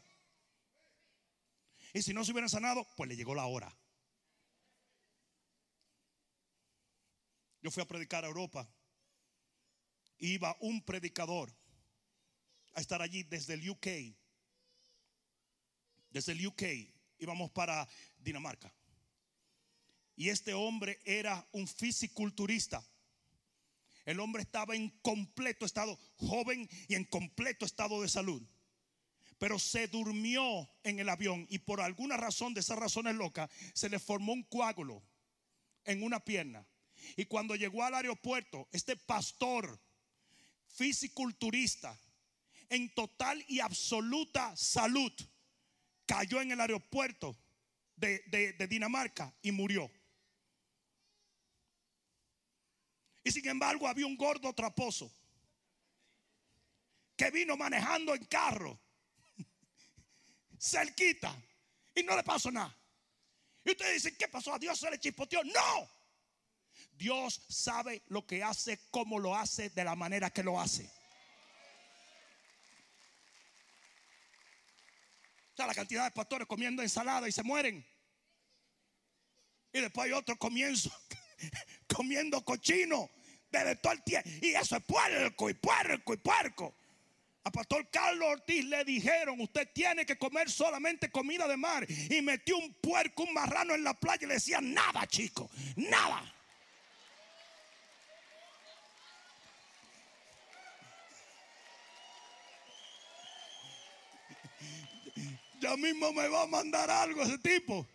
[1.94, 3.74] Y si no se hubiera sanado, pues le llegó la hora.
[7.62, 8.68] Yo fui a predicar a Europa.
[10.18, 11.56] Iba un predicador
[12.74, 13.88] a estar allí desde el UK.
[16.10, 16.64] Desde el UK
[17.20, 17.88] íbamos para
[18.18, 18.74] Dinamarca.
[20.16, 22.86] Y este hombre era un fisiculturista.
[24.06, 28.42] El hombre estaba en completo estado, joven y en completo estado de salud.
[29.38, 33.90] Pero se durmió en el avión y por alguna razón de esas razones locas se
[33.90, 35.04] le formó un coágulo
[35.86, 36.66] en una pierna.
[37.18, 39.80] Y cuando llegó al aeropuerto, este pastor
[40.68, 41.98] fisiculturista
[42.70, 45.12] en total y absoluta salud
[46.06, 47.38] cayó en el aeropuerto
[47.96, 49.92] de, de- Dinamarca y murió.
[53.24, 55.12] Y sin embargo había un gordo traposo
[57.16, 58.80] que vino manejando en carro
[60.60, 61.36] cerquita
[61.96, 62.76] y no le pasó nada.
[63.64, 64.54] Y ustedes dicen, ¿qué pasó?
[64.54, 65.42] ¿A Dios se le chispoteó?
[65.44, 65.90] No.
[66.92, 70.90] Dios sabe lo que hace, cómo lo hace, de la manera que lo hace.
[75.54, 77.86] O sea, la cantidad de pastores comiendo ensalada y se mueren.
[79.72, 80.92] Y después hay otro comienzo
[81.94, 83.10] comiendo cochino
[83.52, 84.30] desde todo el tiempo.
[84.42, 86.74] Y eso es puerco y puerco y puerco.
[87.46, 91.86] A Pastor Carlos Ortiz le dijeron, usted tiene que comer solamente comida de mar.
[92.10, 96.24] Y metió un puerco, un marrano en la playa y le decía, nada chico, nada.
[105.60, 107.88] Ya mismo me va a mandar algo ese tipo.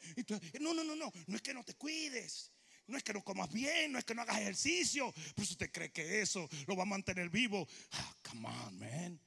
[0.00, 0.07] Y tú,
[0.60, 2.52] no, no, no, no, no es que no te cuides.
[2.86, 5.12] No es que no comas bien, no es que no hagas ejercicio.
[5.34, 7.68] Pero si usted cree que eso lo va a mantener vivo.
[7.92, 9.20] Ah, come on, man.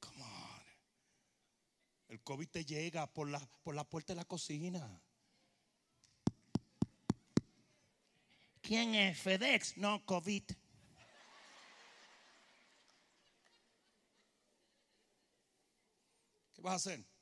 [0.00, 0.62] Come on.
[2.08, 5.02] El COVID te llega por la, por la puerta de la cocina.
[8.62, 9.76] ¿Quién es FedEx?
[9.76, 10.44] No, COVID.
[16.54, 17.17] ¿Qué vas a hacer?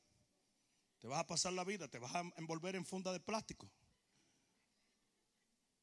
[1.07, 3.71] Te vas a pasar la vida, te vas a envolver en funda de plástico.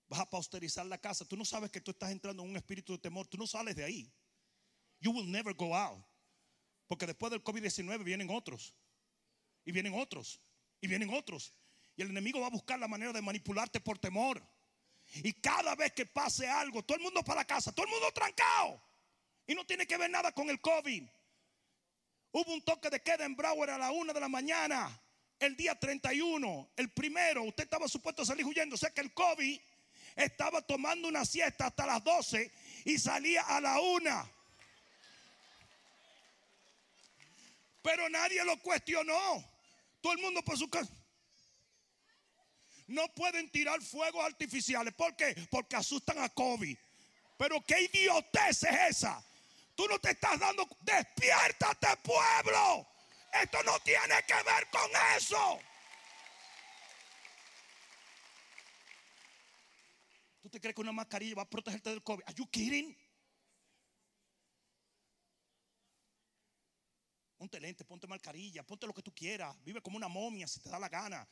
[0.09, 1.23] Vas a pausterizar la casa.
[1.23, 3.25] Tú no sabes que tú estás entrando en un espíritu de temor.
[3.27, 4.13] Tú no sales de ahí.
[4.99, 6.03] You will never go out.
[6.87, 8.75] Porque después del COVID-19 vienen otros.
[9.63, 10.41] Y vienen otros.
[10.81, 11.53] Y vienen otros.
[11.95, 14.45] Y el enemigo va a buscar la manera de manipularte por temor.
[15.23, 18.11] Y cada vez que pase algo, todo el mundo para la casa, todo el mundo
[18.11, 18.83] trancado.
[19.47, 21.07] Y no tiene que ver nada con el COVID.
[22.33, 24.99] Hubo un toque de queda en Broward a la una de la mañana.
[25.43, 28.75] El día 31, el primero, usted estaba supuesto a salir huyendo.
[28.75, 29.59] O sea que el COVID
[30.15, 32.49] estaba tomando una siesta hasta las 12
[32.85, 34.31] y salía a la una.
[37.81, 39.43] Pero nadie lo cuestionó.
[39.99, 40.93] Todo el mundo por su casa.
[42.87, 44.93] No pueden tirar fuegos artificiales.
[44.93, 45.35] ¿Por qué?
[45.51, 46.77] Porque asustan a COVID.
[47.37, 49.21] Pero qué idiotez es esa.
[49.75, 50.65] Tú no te estás dando.
[50.79, 52.92] Despiértate, pueblo.
[53.41, 55.59] Esto no tiene que ver con eso.
[60.41, 62.23] ¿Tú te crees que una mascarilla va a protegerte del COVID?
[62.25, 62.95] ¿Are you kidding?
[67.37, 69.55] Ponte lente, ponte mascarilla, ponte lo que tú quieras.
[69.63, 71.27] Vive como una momia si te da la gana.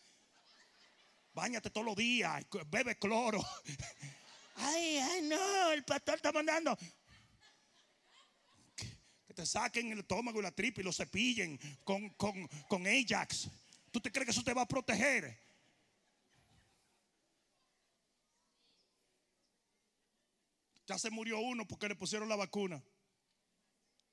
[1.33, 3.41] Báñate todos los días, bebe cloro.
[4.55, 6.77] Ay, ay, no, el pastor está mandando.
[9.41, 13.49] Te saquen el estómago y la tripa y lo cepillen con, con, con Ajax.
[13.89, 15.36] ¿Tú te crees que eso te va a proteger?
[20.86, 22.84] Ya se murió uno porque le pusieron la vacuna.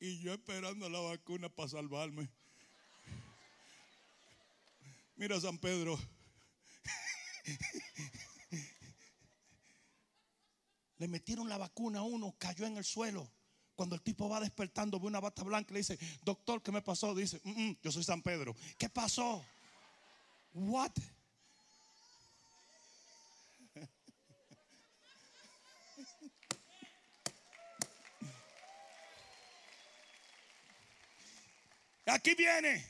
[0.00, 2.30] Y yo esperando la vacuna para salvarme.
[5.14, 5.98] Mira San Pedro.
[10.96, 13.30] Le metieron la vacuna a uno, cayó en el suelo.
[13.78, 16.82] Cuando el tipo va despertando, ve una bata blanca y le dice, doctor, ¿qué me
[16.82, 17.14] pasó?
[17.14, 18.56] Dice, "Mm, mm, yo soy San Pedro.
[18.76, 19.46] ¿Qué pasó?
[20.52, 20.90] What?
[32.06, 32.84] Aquí viene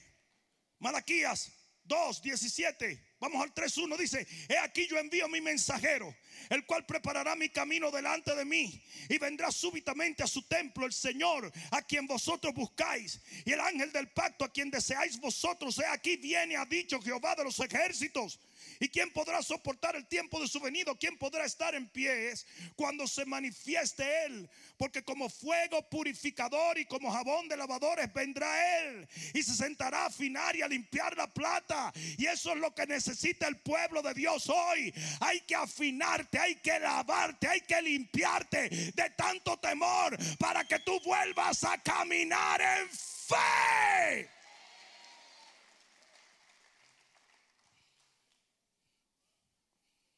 [0.78, 1.52] Malaquías
[1.84, 3.07] 2, 17.
[3.20, 3.96] Vamos al 3.1.
[3.96, 6.14] Dice, he aquí yo envío mi mensajero,
[6.50, 8.82] el cual preparará mi camino delante de mí.
[9.08, 13.20] Y vendrá súbitamente a su templo el Señor, a quien vosotros buscáis.
[13.44, 15.78] Y el ángel del pacto, a quien deseáis vosotros.
[15.78, 18.38] He aquí viene, ha dicho Jehová de los ejércitos.
[18.80, 20.96] ¿Y quién podrá soportar el tiempo de su venido?
[20.96, 24.48] ¿Quién podrá estar en pies cuando se manifieste Él?
[24.76, 30.06] Porque como fuego purificador y como jabón de lavadores vendrá Él y se sentará a
[30.06, 31.92] afinar y a limpiar la plata.
[32.16, 34.92] Y eso es lo que necesita el pueblo de Dios hoy.
[35.20, 41.00] Hay que afinarte, hay que lavarte, hay que limpiarte de tanto temor para que tú
[41.04, 44.30] vuelvas a caminar en fe.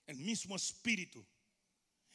[0.06, 1.24] El mismo espíritu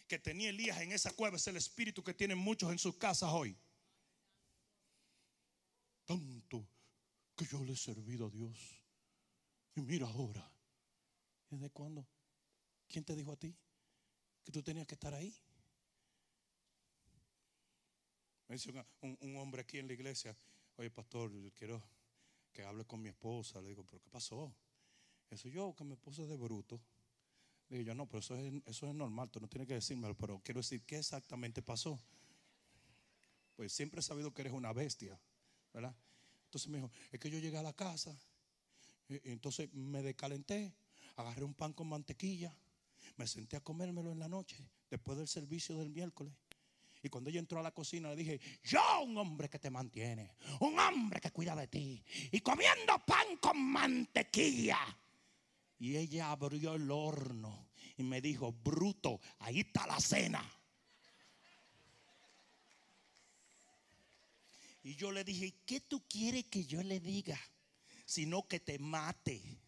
[0.07, 3.29] que tenía Elías en esa cueva es el espíritu que tienen muchos en sus casas
[3.31, 3.57] hoy.
[6.03, 6.67] Tanto
[7.35, 8.59] que yo le he servido a Dios.
[9.75, 10.54] Y mira ahora.
[11.49, 12.05] ¿Desde cuándo?
[12.87, 13.55] ¿Quién te dijo a ti
[14.43, 15.35] que tú tenías que estar ahí?
[18.47, 20.37] Me dice un, hombre aquí en la iglesia,
[20.77, 21.81] oye pastor, yo quiero
[22.53, 23.59] que hable con mi esposa.
[23.61, 24.53] Le digo, pero ¿qué pasó?
[25.31, 26.79] Eso yo, que mi esposa es de bruto.
[27.69, 30.15] Le digo yo, no, pero eso es, eso es normal, tú no tienes que decírmelo,
[30.15, 31.99] pero quiero decir, ¿qué exactamente pasó?
[33.55, 35.19] Pues siempre he sabido que eres una bestia,
[35.73, 35.95] ¿verdad?
[36.45, 38.15] Entonces me dijo, es que yo llegué a la casa,
[39.09, 40.71] entonces me decalenté,
[41.15, 42.55] agarré un pan con mantequilla,
[43.17, 44.57] me senté a comérmelo en la noche,
[44.89, 46.33] después del servicio del miércoles.
[47.01, 50.35] Y cuando ella entró a la cocina le dije, yo un hombre que te mantiene,
[50.59, 54.79] un hombre que cuida de ti, y comiendo pan con mantequilla.
[55.77, 60.43] Y ella abrió el horno y me dijo, bruto, ahí está la cena.
[64.83, 67.39] Y yo le dije, ¿qué tú quieres que yo le diga?
[68.05, 69.59] Sino que te mate.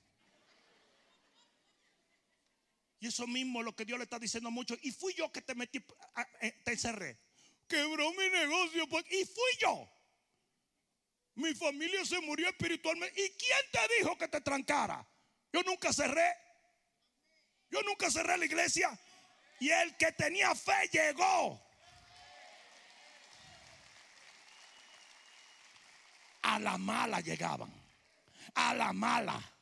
[2.99, 4.75] Y eso mismo es lo que Dios le está diciendo mucho.
[4.81, 5.83] Y fui yo que te metí,
[6.41, 7.19] eh, te encerré.
[7.67, 8.87] Quebró mi negocio.
[8.87, 9.89] Pues, y fui yo.
[11.35, 13.21] Mi familia se murió espiritualmente.
[13.21, 15.07] ¿Y quién te dijo que te trancara?
[15.53, 16.33] Yo nunca cerré.
[17.69, 18.97] Yo nunca cerré la iglesia.
[19.59, 21.61] Y el que tenía fe llegó.
[26.41, 27.71] A la mala llegaban.
[28.55, 29.56] A la mala.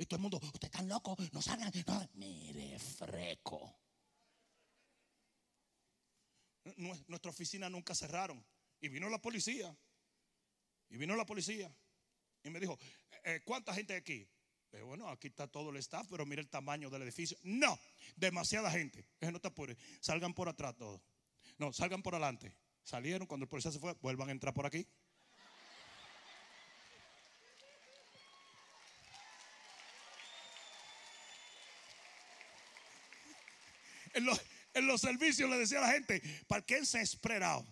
[0.00, 1.70] Y todo el mundo, usted está loco, no salgan.
[2.14, 3.70] Mire, freco.
[6.76, 8.42] Nuestra oficina nunca cerraron.
[8.80, 9.76] Y vino la policía.
[10.88, 11.70] Y vino la policía.
[12.42, 12.78] Y me dijo,
[13.24, 14.26] eh, ¿cuánta gente hay aquí?
[14.86, 17.36] bueno, aquí está todo el staff, pero mira el tamaño del edificio.
[17.42, 17.78] No,
[18.16, 19.04] demasiada gente.
[19.20, 19.76] no te apures.
[20.00, 21.02] Salgan por atrás todos.
[21.58, 22.56] No, salgan por adelante.
[22.84, 24.86] Salieron, cuando el policía se fue, vuelvan a entrar por aquí.
[34.74, 37.66] En los, servicios le decía a la gente, parquense esperado.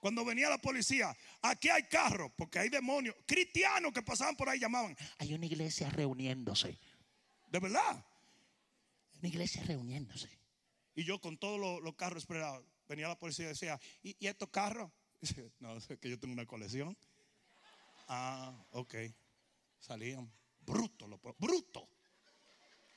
[0.00, 3.16] Cuando venía la policía, aquí hay carros, porque hay demonios.
[3.26, 4.96] Cristianos que pasaban por ahí llamaban.
[5.18, 6.78] Hay una iglesia reuniéndose.
[7.50, 8.04] ¿De verdad?
[9.18, 10.28] Una iglesia reuniéndose.
[10.94, 14.92] Y yo con todos los, carros esperados, venía la policía y decía, ¿y, estos carros?
[15.60, 16.96] no, es que yo tengo una colección.
[18.08, 18.94] Ah, ok.
[19.80, 20.30] Salían.
[20.60, 21.06] Bruto,
[21.38, 21.88] bruto.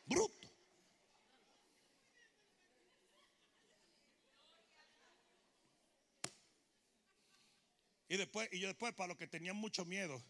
[0.06, 0.47] Bruto.
[8.10, 10.24] Y después, y yo después, para los que tenían mucho miedo,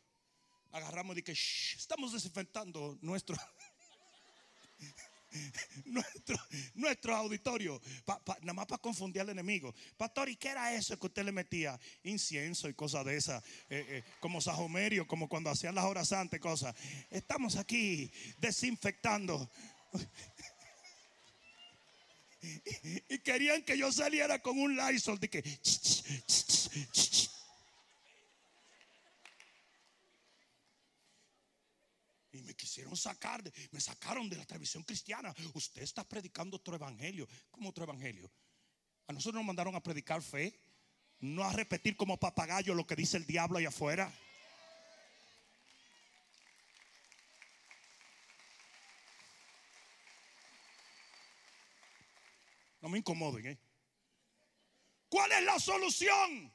[0.71, 1.39] agarramos y dije,
[1.77, 3.37] estamos desinfectando nuestro,
[5.85, 6.37] nuestro,
[6.73, 7.79] nuestro auditorio,
[8.41, 9.73] nada más para confundir al enemigo.
[9.95, 11.79] Pastor, ¿y qué era eso que usted le metía?
[12.03, 16.39] Incienso y cosas de esas, eh, eh, como sajomerio, como cuando hacían las horas antes,
[16.39, 16.75] cosas.
[17.11, 19.49] Estamos aquí desinfectando.
[23.09, 25.43] y, querían que yo saliera con un Lysol de que
[32.37, 35.33] y me quisieron sacar, me sacaron de la televisión cristiana.
[35.53, 37.27] Usted está predicando otro evangelio.
[37.51, 38.31] ¿Cómo otro evangelio?
[39.07, 40.59] A nosotros nos mandaron a predicar fe,
[41.19, 44.13] no a repetir como papagayo lo que dice el diablo allá afuera.
[52.81, 53.59] No me incomoden, ¿eh?
[55.09, 56.53] ¿Cuál es la solución?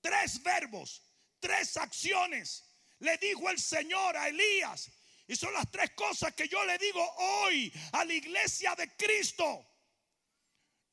[0.00, 1.02] Tres verbos,
[1.40, 2.73] tres acciones
[3.04, 4.90] le dijo el Señor a Elías.
[5.26, 9.66] Y son las tres cosas que yo le digo hoy a la iglesia de Cristo.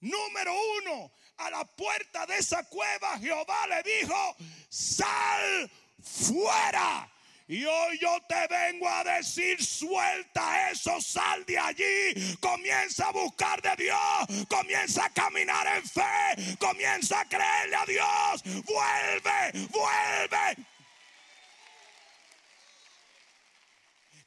[0.02, 4.36] Número uno, a la puerta de esa cueva Jehová le dijo,
[4.70, 5.70] sal
[6.02, 7.08] fuera.
[7.48, 13.62] Y hoy yo te vengo a decir, suelta eso, sal de allí, comienza a buscar
[13.62, 20.66] de Dios, comienza a caminar en fe, comienza a creerle a Dios, vuelve, vuelve.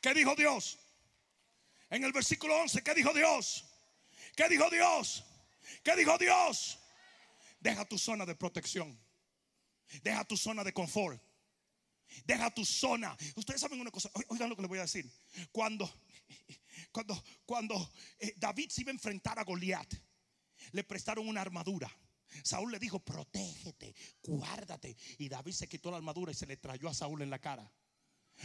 [0.04, 0.78] ¿Qué dijo Dios?
[1.88, 3.64] En el versículo 11, ¿qué dijo Dios?
[4.36, 5.24] ¿Qué dijo Dios?
[5.82, 6.78] ¿Qué dijo Dios?
[7.58, 9.00] Deja tu zona de protección.
[10.02, 11.18] Deja tu zona de confort.
[12.26, 13.16] Deja tu zona.
[13.34, 14.10] Ustedes saben una cosa.
[14.28, 15.10] Oigan lo que les voy a decir.
[15.50, 15.90] Cuando,
[16.92, 19.90] cuando, cuando eh, David se iba a enfrentar a Goliat,
[20.72, 21.90] le prestaron una armadura.
[22.42, 24.98] Saúl le dijo, protégete, guárdate.
[25.16, 27.72] Y David se quitó la armadura y se le trayó a Saúl en la cara.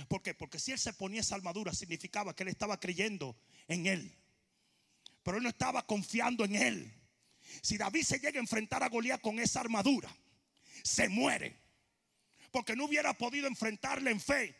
[0.07, 0.33] ¿Por qué?
[0.33, 3.35] Porque si él se ponía esa armadura significaba que él estaba creyendo
[3.67, 4.15] en él.
[5.23, 6.93] Pero él no estaba confiando en él.
[7.61, 10.15] Si David se llega a enfrentar a Goliat con esa armadura,
[10.83, 11.55] se muere.
[12.51, 14.55] Porque no hubiera podido enfrentarle en fe.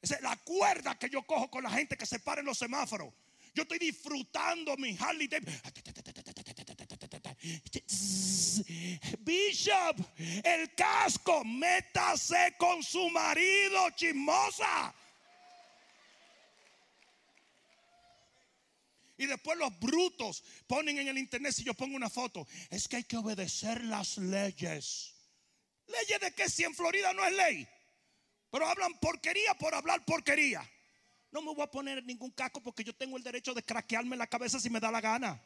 [0.00, 2.58] Esa es la cuerda que yo cojo con la gente que se para en los
[2.58, 3.12] semáforos.
[3.54, 5.28] Yo estoy disfrutando mi Harley.
[9.18, 9.98] Bishop,
[10.44, 14.94] el casco, métase con su marido, chismosa.
[19.16, 22.96] Y después los brutos ponen en el internet, si yo pongo una foto, es que
[22.96, 25.14] hay que obedecer las leyes.
[25.86, 27.68] ¿Leyes de que si en Florida no es ley?
[28.50, 30.68] Pero hablan porquería por hablar porquería.
[31.30, 34.26] No me voy a poner ningún casco porque yo tengo el derecho de craquearme la
[34.26, 35.40] cabeza si me da la gana.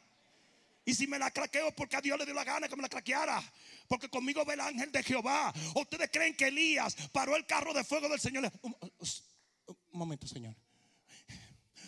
[0.89, 2.89] Y si me la craqueo porque a Dios le dio la gana que me la
[2.89, 3.39] craqueara.
[3.87, 5.53] Porque conmigo ve el ángel de Jehová.
[5.75, 8.51] ¿Ustedes creen que Elías paró el carro de fuego del Señor?
[8.63, 8.75] Un,
[9.91, 10.55] momento, Señor.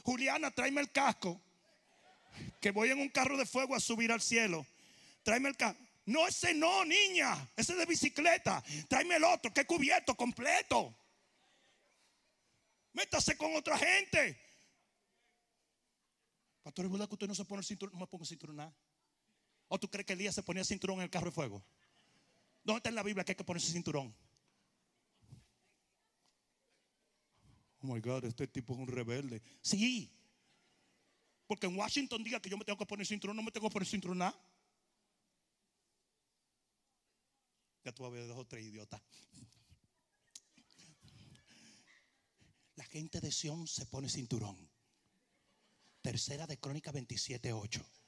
[0.03, 1.41] Juliana, tráeme el casco
[2.61, 4.67] que voy en un carro de fuego a subir al cielo.
[5.23, 5.79] Tráeme el carro.
[6.05, 7.49] No, ese no, niña.
[7.57, 8.63] Ese de bicicleta.
[8.87, 10.95] Tráeme el otro, que cubierto, completo.
[12.93, 14.39] Métase con otra gente.
[16.61, 17.95] Pastor, ¿es verdad que usted no se pone el cinturón?
[17.95, 18.71] No me pongo el cinturón nada.
[19.73, 21.63] ¿O tú crees que Elías se ponía cinturón en el carro de fuego?
[22.61, 24.13] ¿Dónde está en la Biblia que hay que ponerse cinturón?
[27.79, 29.41] Oh my God, este tipo es un rebelde.
[29.61, 30.11] Sí,
[31.47, 33.73] porque en Washington diga que yo me tengo que poner cinturón, no me tengo que
[33.73, 34.37] poner cinturón nada.
[37.85, 39.01] Ya tú vas a ver dos o tres idiotas.
[42.75, 44.69] La gente de Sion se pone cinturón.
[46.01, 48.00] Tercera de Crónica 27.8.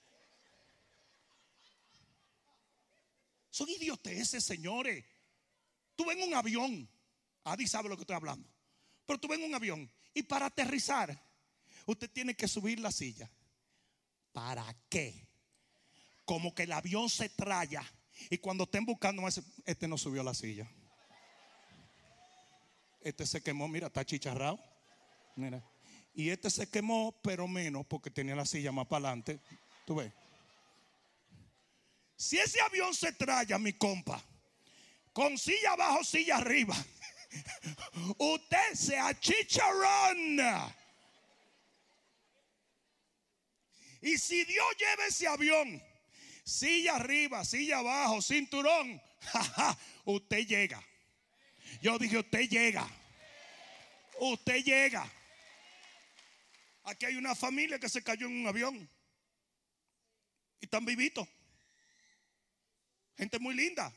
[3.54, 5.06] Son idioteces, señores.
[5.96, 6.90] Tú ven un avión.
[7.44, 8.50] Adi sabe lo que estoy hablando.
[9.06, 9.92] Pero tú ven un avión.
[10.12, 11.24] Y para aterrizar,
[11.86, 13.30] usted tiene que subir la silla.
[14.32, 15.28] ¿Para qué?
[16.26, 17.84] Como que el avión se traya
[18.32, 20.68] y cuando estén buscando, este no subió la silla.
[23.02, 24.60] Este se quemó, mira, está chicharrado.
[25.36, 25.64] Mira.
[26.16, 29.40] Y este se quemó, pero menos porque tenía la silla más para adelante.
[29.86, 30.12] Tú ves.
[32.16, 34.24] Si ese avión se traya, mi compa,
[35.12, 36.76] con silla abajo, silla arriba,
[38.18, 40.76] usted se achicharrona.
[44.02, 45.82] Y si Dios lleva ese avión,
[46.44, 49.02] silla arriba, silla abajo, cinturón,
[50.06, 50.84] usted llega.
[51.82, 52.88] Yo dije, usted llega.
[54.20, 55.10] Usted llega.
[56.84, 58.90] Aquí hay una familia que se cayó en un avión.
[60.60, 61.28] Y están vivitos.
[63.18, 63.94] Gente muy linda.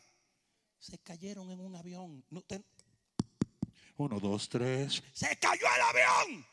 [0.79, 2.25] Se cayeron en un avión.
[3.97, 5.03] Uno, dos, tres.
[5.13, 6.47] Se cayó el avión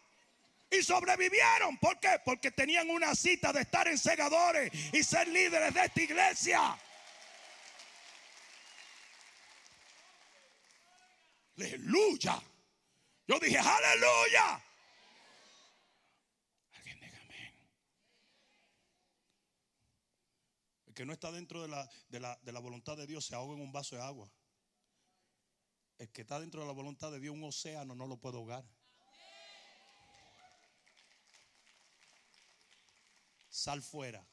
[0.71, 1.77] y sobrevivieron.
[1.77, 2.19] ¿Por qué?
[2.25, 6.79] Porque tenían una cita de estar en segadores y ser líderes de esta iglesia.
[11.57, 12.41] Aleluya.
[13.27, 14.61] Yo dije, aleluya.
[16.73, 17.53] Alguien diga amén.
[20.93, 23.33] El que no está dentro de la, de, la, de la voluntad de Dios se
[23.33, 24.31] ahoga en un vaso de agua.
[25.97, 28.63] El que está dentro de la voluntad de Dios, un océano, no lo puede ahogar.
[33.49, 34.23] sal fuera.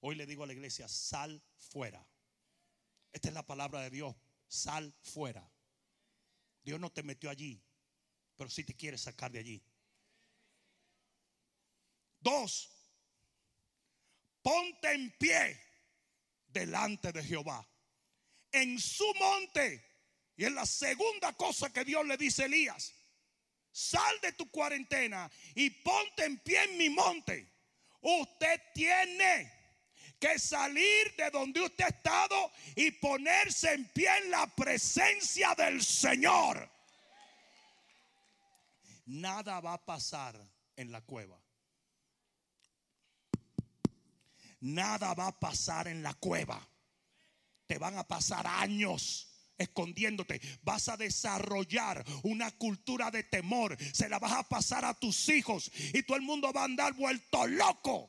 [0.00, 2.06] Hoy le digo a la iglesia, sal fuera.
[3.10, 4.14] Esta es la palabra de Dios,
[4.48, 5.50] sal fuera.
[6.62, 7.64] Dios no te metió allí,
[8.36, 9.64] pero sí te quiere sacar de allí.
[12.20, 12.70] Dos,
[14.42, 15.60] ponte en pie
[16.48, 17.66] delante de Jehová,
[18.50, 19.84] en su monte.
[20.36, 22.94] Y es la segunda cosa que Dios le dice a Elías.
[23.70, 27.50] Sal de tu cuarentena y ponte en pie en mi monte.
[28.00, 29.50] Usted tiene
[30.18, 35.82] que salir de donde usted ha estado y ponerse en pie en la presencia del
[35.82, 36.70] Señor.
[39.06, 40.40] Nada va a pasar
[40.76, 41.41] en la cueva.
[44.62, 46.68] Nada va a pasar en la cueva.
[47.66, 50.40] Te van a pasar años escondiéndote.
[50.62, 53.76] Vas a desarrollar una cultura de temor.
[53.92, 56.92] Se la vas a pasar a tus hijos y todo el mundo va a andar
[56.94, 58.08] vuelto loco.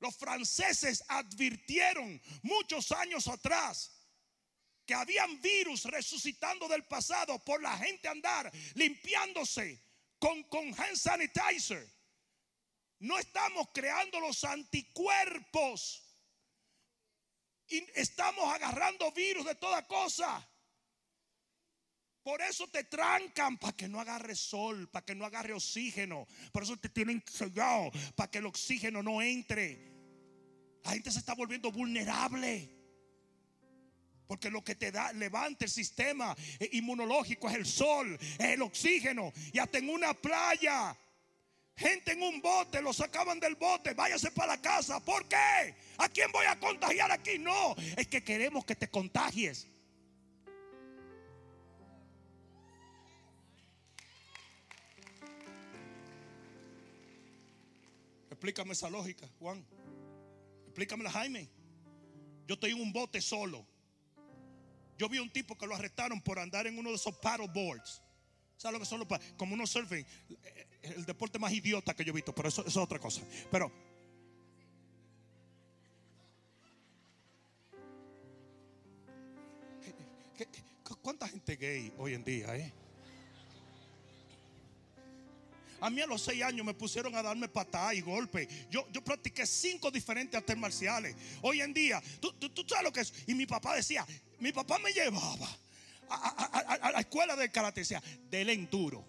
[0.00, 3.92] Los franceses advirtieron muchos años atrás
[4.84, 9.80] que habían virus resucitando del pasado por la gente andar limpiándose
[10.18, 11.95] con, con hand sanitizer.
[12.98, 16.02] No estamos creando los anticuerpos
[17.68, 20.48] y estamos agarrando virus de toda cosa.
[22.22, 26.26] Por eso te trancan para que no agarre sol, para que no agarre oxígeno.
[26.52, 29.92] Por eso te tienen sellado para que el oxígeno no entre.
[30.82, 32.72] La gente se está volviendo vulnerable.
[34.26, 36.36] Porque lo que te da, levanta el sistema
[36.72, 39.32] inmunológico es el sol, es el oxígeno.
[39.52, 40.96] Y hasta en una playa
[41.76, 44.98] Gente en un bote, lo sacaban del bote, váyase para la casa.
[44.98, 45.74] ¿Por qué?
[45.98, 47.38] ¿A quién voy a contagiar aquí?
[47.38, 49.68] No, es que queremos que te contagies.
[58.30, 59.66] Explícame esa lógica, Juan.
[60.64, 61.50] Explícamela, Jaime.
[62.46, 63.66] Yo estoy en un bote solo.
[64.96, 68.02] Yo vi un tipo que lo arrestaron por andar en uno de esos paddle boards.
[68.56, 69.26] ¿Sabes lo que son los paddle?
[69.36, 70.04] Como unos surfing.
[70.82, 73.20] El deporte más idiota que yo he visto, pero eso, es otra cosa.
[73.50, 73.70] Pero
[80.36, 82.72] ¿qué- qué- ¿cuánta gente gay hoy en día, eh?
[85.80, 88.48] A mí a los seis años me pusieron a darme patada y golpe.
[88.70, 91.14] Yo, yo practiqué cinco diferentes artes marciales.
[91.42, 93.12] Hoy en día, ¿tú, tú, tú sabes lo que es.
[93.26, 94.06] Y mi papá decía,
[94.40, 95.48] mi papá me llevaba
[96.08, 97.80] a, la escuela de karate.
[97.80, 99.04] Decía, del enduro.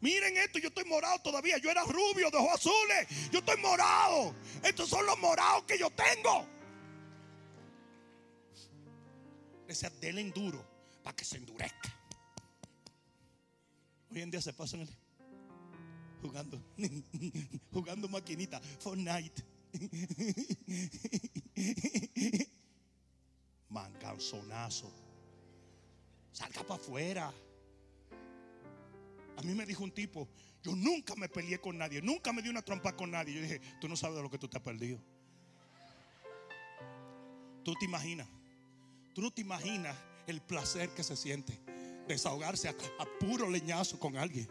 [0.00, 1.58] Miren esto, yo estoy morado todavía.
[1.58, 3.30] Yo era rubio, de azules.
[3.30, 4.34] Yo estoy morado.
[4.62, 6.46] Estos son los morados que yo tengo.
[9.66, 10.64] Decía, del enduro
[11.02, 11.96] para que se endurezca.
[14.10, 14.86] Hoy en día se pasan
[16.20, 16.62] jugando,
[17.72, 19.42] jugando maquinita, Fortnite.
[23.70, 24.92] Manganzonazo.
[26.32, 27.32] Salga para afuera.
[29.36, 30.28] A mí me dijo un tipo,
[30.62, 33.34] yo nunca me peleé con nadie, nunca me di una trompa con nadie.
[33.34, 34.98] Yo dije, tú no sabes de lo que tú te has perdido.
[37.64, 38.28] Tú te imaginas,
[39.14, 41.60] tú no te imaginas el placer que se siente
[42.08, 44.48] desahogarse a, a puro leñazo con alguien.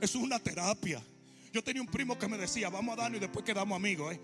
[0.00, 1.02] Eso es una terapia.
[1.52, 4.14] Yo tenía un primo que me decía, vamos a darnos y después quedamos amigos.
[4.14, 4.20] ¿eh?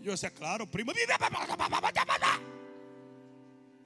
[0.00, 0.92] Yo decía, claro, primo.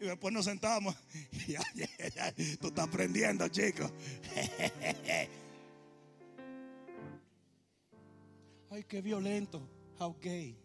[0.00, 0.96] Y después nos sentamos.
[2.60, 3.90] Tú estás aprendiendo, chico.
[8.70, 9.60] Ay, qué violento.
[9.98, 10.56] How gay.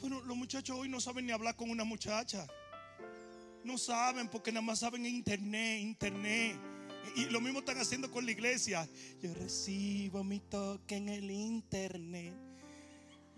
[0.00, 2.46] Bueno, los muchachos hoy no saben ni hablar con una muchacha.
[3.64, 6.58] No saben porque nada más saben internet, internet.
[7.16, 8.86] Y lo mismo están haciendo con la iglesia.
[9.22, 12.47] Yo recibo mi toque en el internet.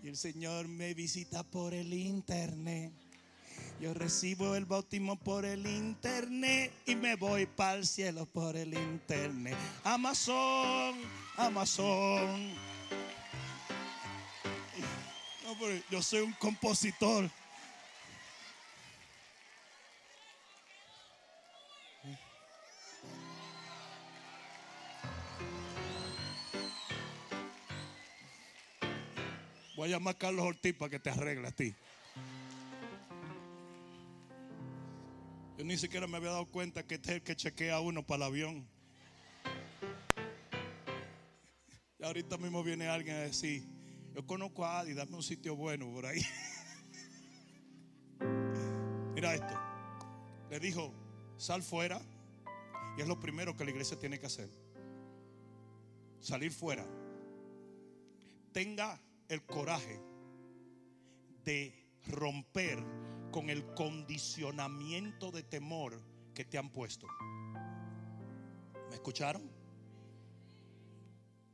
[0.03, 2.91] Y el Señor me visita por el internet.
[3.79, 8.73] Yo recibo el bautismo por el internet y me voy para el cielo por el
[8.73, 9.55] internet.
[9.83, 10.95] Amazon,
[11.37, 12.53] Amazon.
[15.43, 15.55] No,
[15.89, 17.29] yo soy un compositor.
[29.91, 31.73] Llamar a Carlos Ortiz para que te arregle a ti.
[35.57, 38.05] Yo ni siquiera me había dado cuenta que este es el que chequea a uno
[38.05, 38.67] para el avión.
[41.99, 43.63] Y ahorita mismo viene alguien a decir,
[44.15, 46.21] yo conozco a Adi, dame un sitio bueno por ahí.
[49.13, 49.53] Mira esto.
[50.49, 50.91] Le dijo,
[51.37, 52.01] sal fuera.
[52.97, 54.49] Y es lo primero que la iglesia tiene que hacer.
[56.19, 56.85] Salir fuera.
[58.51, 58.99] Tenga
[59.31, 59.97] el coraje
[61.45, 61.73] de
[62.07, 62.83] romper
[63.31, 66.01] con el condicionamiento de temor
[66.33, 67.07] que te han puesto.
[68.89, 69.49] ¿Me escucharon?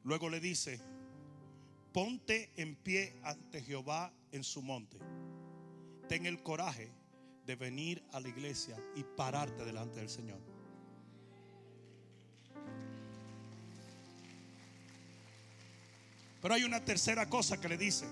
[0.03, 0.81] Luego le dice,
[1.93, 4.97] ponte en pie ante Jehová en su monte.
[6.09, 6.91] Ten el coraje
[7.45, 10.56] de venir a la iglesia y pararte delante del Señor.
[16.47, 18.05] Pero hay una tercera cosa que le dice,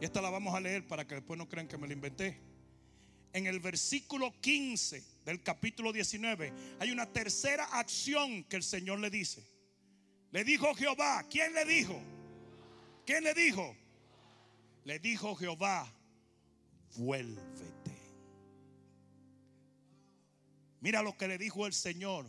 [0.00, 2.40] y esta la vamos a leer para que después no crean que me la inventé.
[3.34, 9.10] En el versículo 15 del capítulo 19 hay una tercera acción que el Señor le
[9.10, 9.46] dice.
[10.30, 12.00] Le dijo Jehová, ¿quién le dijo?
[13.04, 13.76] ¿Quién le dijo?
[14.84, 15.86] Le dijo Jehová,
[16.96, 17.98] vuélvete.
[20.80, 22.24] Mira lo que le dijo el Señor,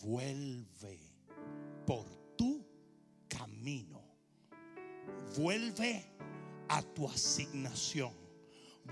[0.00, 0.98] vuelve
[1.86, 2.66] por tu
[3.28, 3.99] camino.
[5.36, 6.04] Vuelve
[6.68, 8.20] a tu asignación.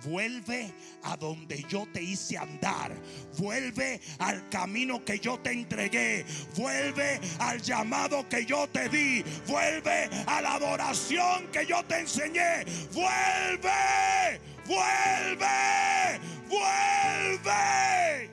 [0.05, 0.73] Vuelve
[1.03, 2.95] a donde yo te hice andar.
[3.37, 6.25] Vuelve al camino que yo te entregué.
[6.57, 9.25] Vuelve al llamado que yo te di.
[9.47, 12.65] Vuelve a la adoración que yo te enseñé.
[12.93, 18.31] Vuelve, vuelve, vuelve.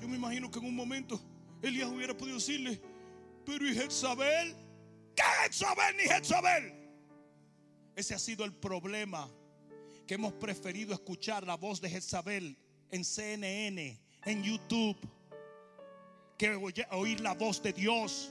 [0.00, 1.20] Yo me imagino que en un momento
[1.62, 2.80] Elías hubiera podido decirle,
[3.46, 4.63] pero ¿y?
[5.14, 6.72] ¿Qué Jezabel ni Jezabel?
[7.96, 9.30] Ese ha sido el problema
[10.06, 12.58] que hemos preferido escuchar la voz de Jezabel
[12.90, 14.96] en CNN, en YouTube
[16.36, 16.54] que
[16.90, 18.30] oír la voz de Dios.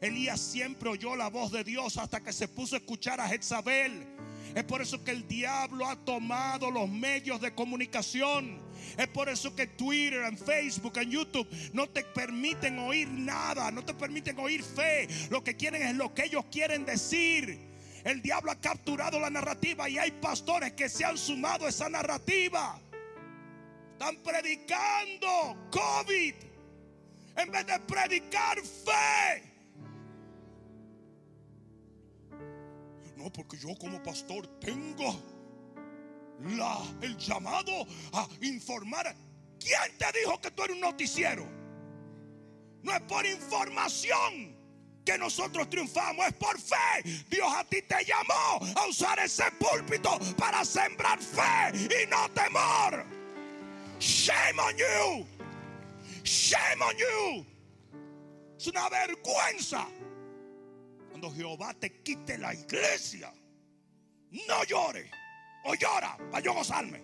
[0.00, 4.06] Elías siempre oyó la voz de Dios hasta que se puso a escuchar a Jezabel.
[4.54, 8.60] Es por eso que el diablo ha tomado los medios de comunicación.
[8.96, 13.84] Es por eso que Twitter, en Facebook, en YouTube no te permiten oír nada, no
[13.84, 15.08] te permiten oír fe.
[15.30, 17.58] Lo que quieren es lo que ellos quieren decir.
[18.04, 21.88] El diablo ha capturado la narrativa y hay pastores que se han sumado a esa
[21.88, 22.80] narrativa.
[23.92, 26.34] Están predicando COVID
[27.36, 29.50] en vez de predicar fe.
[33.16, 35.29] No, porque yo como pastor tengo
[37.02, 39.14] el llamado a informar.
[39.58, 41.46] ¿Quién te dijo que tú eres un noticiero?
[42.82, 44.56] No es por información
[45.04, 47.02] que nosotros triunfamos, es por fe.
[47.28, 53.04] Dios a ti te llamó a usar ese púlpito para sembrar fe y no temor.
[53.98, 55.26] Shame on you.
[56.24, 57.46] Shame on you.
[58.56, 59.86] Es una vergüenza.
[61.10, 63.32] Cuando Jehová te quite la iglesia,
[64.30, 65.19] no llore
[65.64, 67.02] o llora para yo gozarme.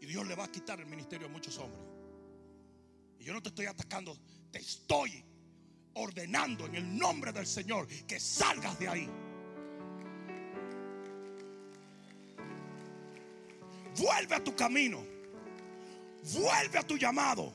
[0.00, 1.82] Y Dios le va a quitar el ministerio a muchos hombres.
[3.18, 4.18] Y yo no te estoy atacando,
[4.50, 5.24] te estoy
[5.94, 9.10] ordenando en el nombre del Señor que salgas de ahí.
[13.96, 15.04] Vuelve a tu camino.
[16.22, 17.52] Vuelve a tu llamado.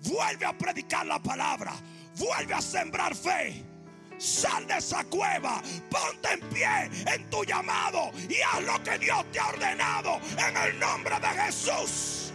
[0.00, 1.74] Vuelve a predicar la palabra.
[2.16, 3.73] Vuelve a sembrar fe.
[4.18, 9.24] Sal de esa cueva, ponte en pie en tu llamado y haz lo que Dios
[9.32, 12.32] te ha ordenado en el nombre de Jesús.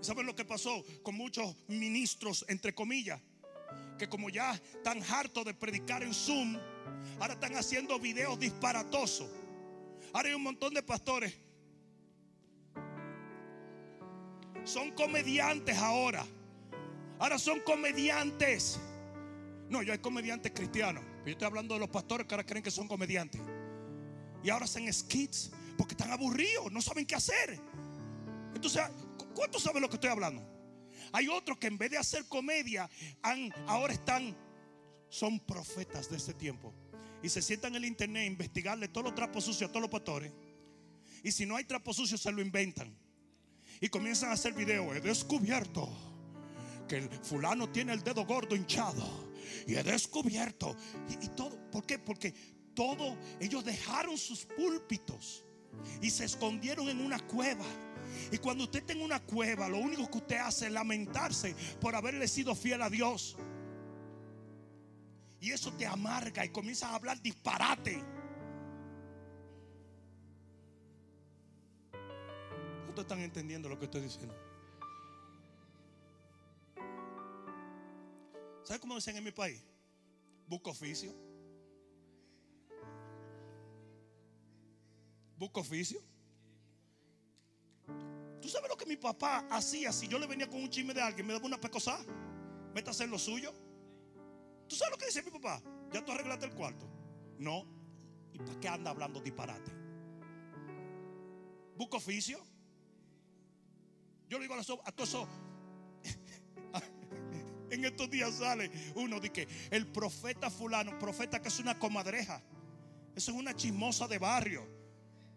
[0.00, 3.20] ¿Saben lo que pasó con muchos ministros, entre comillas?
[3.98, 6.58] Que como ya están hartos de predicar en Zoom,
[7.20, 9.28] Ahora están haciendo videos disparatosos.
[10.12, 11.34] Ahora hay un montón de pastores.
[14.64, 16.26] Son comediantes ahora.
[17.18, 18.78] Ahora son comediantes.
[19.68, 21.04] No, yo hay comediantes cristianos.
[21.24, 23.40] Yo estoy hablando de los pastores que ahora creen que son comediantes.
[24.42, 27.58] Y ahora hacen skits porque están aburridos, no saben qué hacer.
[28.54, 28.82] Entonces,
[29.34, 30.42] ¿cuántos saben lo que estoy hablando?
[31.12, 32.88] Hay otros que en vez de hacer comedia,
[33.66, 34.36] ahora están,
[35.08, 36.74] son profetas de este tiempo
[37.22, 39.90] y se sientan en el internet a investigarle todos los trapos sucios a todos los
[39.90, 40.32] pastores.
[41.22, 42.94] Y si no hay trapos sucios, se lo inventan.
[43.80, 44.94] Y comienzan a hacer videos.
[44.94, 45.88] He descubierto
[46.86, 49.32] que el fulano tiene el dedo gordo hinchado.
[49.66, 50.76] Y he descubierto.
[51.08, 51.58] Y, todo.
[51.70, 51.98] ¿Por qué?
[51.98, 52.34] Porque
[52.74, 55.44] todo, ellos dejaron sus púlpitos
[56.00, 57.64] y se escondieron en una cueva.
[58.30, 61.94] Y cuando usted está en una cueva, lo único que usted hace es lamentarse por
[61.94, 63.36] haberle sido fiel a Dios.
[65.40, 68.02] Y eso te amarga y comienzas a hablar disparate.
[72.88, 74.34] ¿Ustedes están entendiendo lo que estoy diciendo?
[78.64, 79.62] ¿Sabes cómo dicen en mi país?
[80.46, 81.14] Busco oficio.
[85.36, 86.00] Busco oficio.
[88.40, 91.02] ¿Tú sabes lo que mi papá hacía si yo le venía con un chisme de
[91.02, 91.26] alguien?
[91.26, 92.04] Me daba una pecosada.
[92.74, 93.52] Vete a hacer lo suyo.
[94.66, 95.62] ¿Tú sabes lo que dice mi papá?
[95.92, 96.88] ¿Ya tú arreglaste el cuarto?
[97.38, 97.66] No.
[98.32, 99.70] ¿Y para qué anda hablando disparate?
[101.76, 102.38] ¿Busco oficio?
[104.28, 105.28] Yo le digo a, a todos eso.
[107.86, 112.42] Estos días sale uno de que el profeta fulano, profeta que es una comadreja.
[113.14, 114.66] Eso es una chismosa de barrio.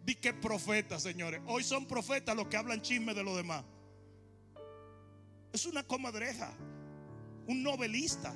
[0.04, 1.42] Di que profeta, señores.
[1.48, 3.64] Hoy son profetas los que hablan chisme de los demás.
[5.52, 6.54] Es una comadreja.
[7.48, 8.34] Un novelista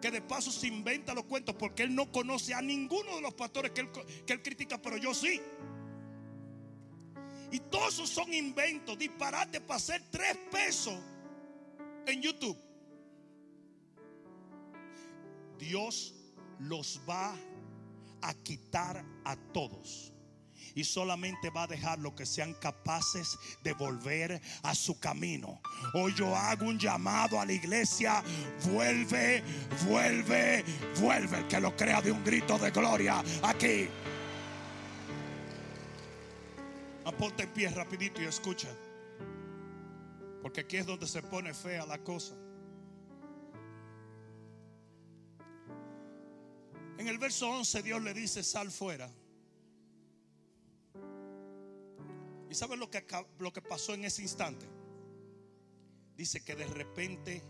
[0.00, 3.34] que de paso se inventa los cuentos porque él no conoce a ninguno de los
[3.34, 3.90] pastores que él,
[4.26, 5.40] que él critica, pero yo sí.
[7.50, 10.98] Y todos esos son inventos, disparate para hacer tres pesos
[12.06, 12.58] en YouTube.
[15.58, 16.14] Dios
[16.58, 17.34] los va
[18.22, 20.14] a quitar a todos
[20.74, 25.60] y solamente va a dejar los que sean capaces de volver a su camino.
[25.94, 28.22] Hoy yo hago un llamado a la iglesia,
[28.64, 29.42] vuelve,
[29.86, 30.64] vuelve,
[31.00, 31.38] vuelve.
[31.38, 33.88] El que lo crea de un grito de gloria aquí.
[37.04, 38.68] Aponte en pie rapidito y escucha.
[40.42, 42.34] Porque aquí es donde se pone fea la cosa.
[46.98, 49.10] En el verso 11 Dios le dice, sal fuera.
[52.48, 53.04] ¿Y saben lo que,
[53.38, 54.66] lo que pasó en ese instante?
[56.16, 57.42] Dice que de repente,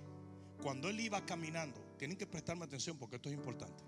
[0.63, 3.85] cuando él iba caminando, tienen que prestarme atención porque esto es importante.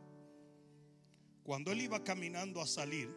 [1.43, 3.09] Cuando él iba caminando a salir,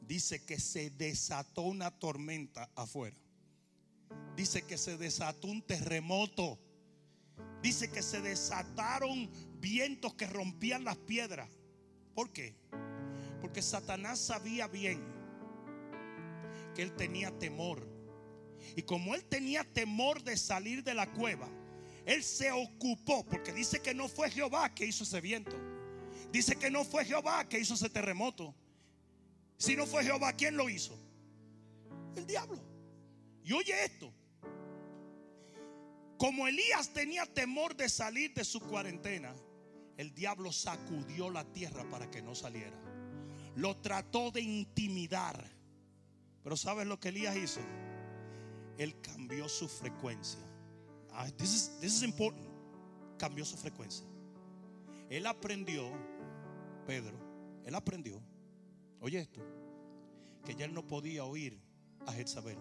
[0.00, 3.16] dice que se desató una tormenta afuera.
[4.34, 6.58] Dice que se desató un terremoto.
[7.62, 9.30] Dice que se desataron
[9.60, 11.48] vientos que rompían las piedras.
[12.14, 12.54] ¿Por qué?
[13.40, 15.02] Porque Satanás sabía bien
[16.74, 17.86] que él tenía temor.
[18.74, 21.48] Y como él tenía temor de salir de la cueva,
[22.04, 25.56] él se ocupó, porque dice que no fue Jehová que hizo ese viento.
[26.30, 28.54] Dice que no fue Jehová que hizo ese terremoto.
[29.58, 30.98] Si no fue Jehová, ¿quién lo hizo?
[32.14, 32.60] El diablo.
[33.42, 34.12] Y oye esto.
[36.18, 39.34] Como Elías tenía temor de salir de su cuarentena,
[39.96, 42.76] el diablo sacudió la tierra para que no saliera.
[43.56, 45.42] Lo trató de intimidar.
[46.42, 47.60] Pero ¿sabes lo que Elías hizo?
[48.78, 50.40] Él cambió su frecuencia.
[51.12, 52.46] Ah, this is, this is important.
[53.18, 54.06] Cambió su frecuencia.
[55.08, 55.90] Él aprendió,
[56.86, 57.16] Pedro,
[57.64, 58.20] él aprendió,
[59.00, 59.40] oye esto,
[60.44, 61.58] que ya él no podía oír
[62.06, 62.58] a Jezabel,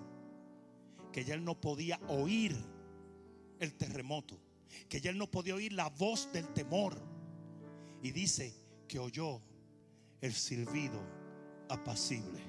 [1.12, 2.56] que ya él no podía oír
[3.60, 4.40] el terremoto,
[4.90, 7.14] que ya él no podía oír la voz del temor.
[8.06, 8.53] Y dice
[8.88, 9.41] que oyó
[10.22, 11.01] el silbido
[11.68, 12.39] apacible.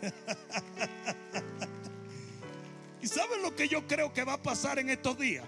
[3.02, 5.46] ¿Y saben lo que yo creo que va a pasar en estos días?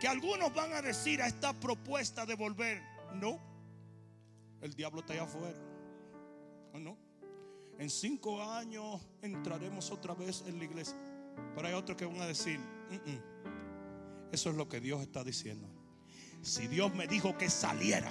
[0.00, 2.82] Que algunos van a decir a esta propuesta de volver,
[3.16, 3.38] no,
[4.62, 5.58] el diablo está allá afuera.
[6.72, 6.96] ¿O no?
[7.78, 10.96] En cinco años entraremos otra vez en la iglesia.
[11.54, 13.47] Pero hay otros que van a decir, "Mm, mm".
[14.32, 15.68] Eso es lo que Dios está diciendo.
[16.42, 18.10] Si Dios me dijo que saliera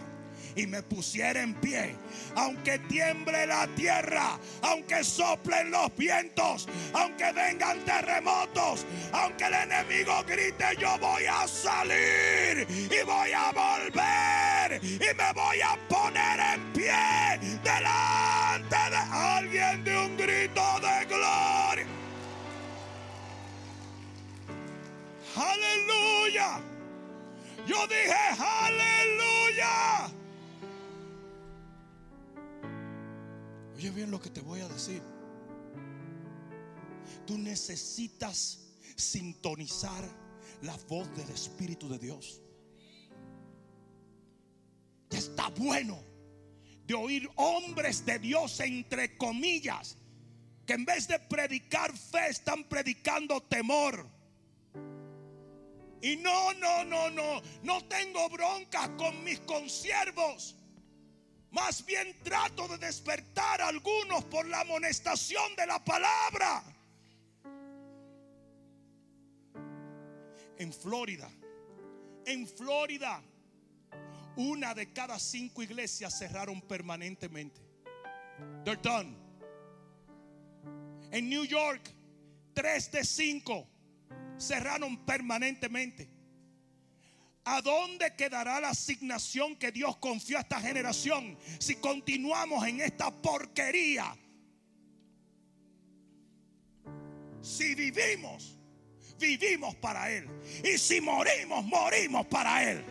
[0.56, 1.96] y me pusiera en pie,
[2.36, 10.66] aunque tiemble la tierra, aunque soplen los vientos, aunque vengan terremotos, aunque el enemigo grite,
[10.80, 17.58] yo voy a salir y voy a volver y me voy a poner en pie
[17.64, 21.57] delante de alguien de un grito de gloria.
[25.38, 26.60] Aleluya.
[27.68, 30.12] Yo dije, aleluya.
[33.76, 35.02] Oye bien lo que te voy a decir.
[37.28, 38.60] Tú necesitas
[38.96, 40.04] sintonizar
[40.62, 42.42] la voz del Espíritu de Dios.
[45.10, 46.00] Ya está bueno
[46.86, 49.98] de oír hombres de Dios entre comillas
[50.66, 54.17] que en vez de predicar fe están predicando temor.
[56.08, 60.56] Y no, no, no, no, no tengo broncas con mis consiervos.
[61.52, 66.64] Más bien trato de despertar a algunos por la amonestación de la palabra.
[70.58, 71.30] En Florida,
[72.26, 73.22] en Florida,
[74.38, 77.60] una de cada cinco iglesias cerraron permanentemente.
[78.64, 79.14] They're done.
[81.12, 81.94] En New York,
[82.54, 83.68] tres de cinco
[84.38, 86.10] cerraron permanentemente.
[87.46, 93.10] ¿A dónde quedará la asignación que Dios confió a esta generación si continuamos en esta
[93.10, 94.16] porquería?
[97.42, 98.58] Si vivimos,
[99.18, 100.28] vivimos para Él.
[100.64, 102.84] Y si morimos, morimos para Él.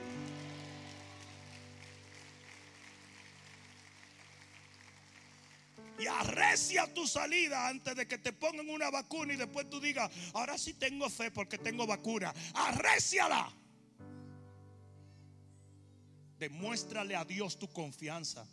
[5.99, 10.11] Y arrecia tu salida antes de que te pongan una vacuna y después tú digas,
[10.35, 12.35] ahora sí tengo fe porque tengo vacuna.
[12.55, 13.51] Arreciala.
[16.39, 18.47] Demuéstrale a Dios tu confianza.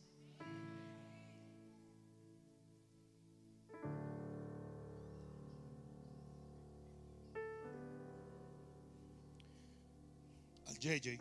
[10.65, 11.19] Al JJ,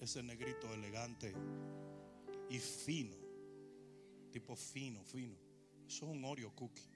[0.00, 1.32] ese negrito elegante
[2.50, 3.23] y fino,
[4.34, 5.36] tipo fino, fino.
[5.86, 6.90] Eso es un Oreo cookie.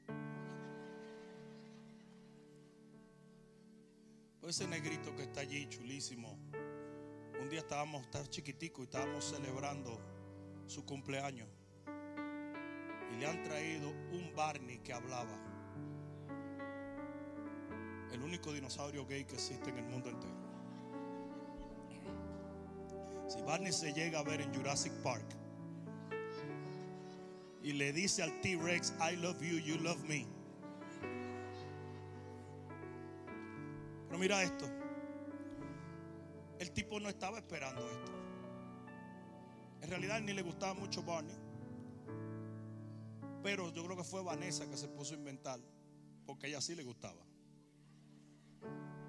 [4.42, 6.36] Ese negrito que está allí, chulísimo.
[7.40, 10.00] Un día estábamos, estar chiquitico y estábamos celebrando
[10.66, 11.48] su cumpleaños.
[13.12, 15.38] Y le han traído un Barney que hablaba.
[18.10, 20.34] El único dinosaurio gay que existe en el mundo entero.
[23.28, 25.37] Si Barney se llega a ver en Jurassic Park
[27.68, 30.26] y le dice al T-Rex, I love you, you love me.
[34.06, 34.64] Pero mira esto.
[36.58, 38.12] El tipo no estaba esperando esto.
[39.82, 41.36] En realidad ni le gustaba mucho Barney.
[43.42, 45.60] Pero yo creo que fue Vanessa que se puso a inventar.
[46.24, 47.20] Porque ella sí le gustaba.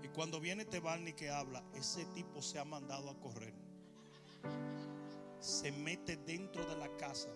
[0.03, 3.53] Y cuando viene este Barney que habla, ese tipo se ha mandado a correr.
[5.39, 7.29] Se mete dentro de la casa.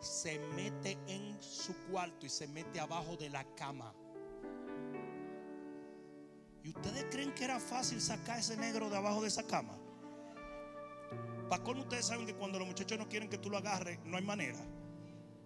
[0.00, 3.94] Se mete en su cuarto y se mete abajo de la cama.
[6.62, 9.78] ¿Y ustedes creen que era fácil sacar ese negro de abajo de esa cama?
[11.48, 14.16] Para cómo ustedes saben que cuando los muchachos no quieren que tú lo agarres, no
[14.16, 14.58] hay manera.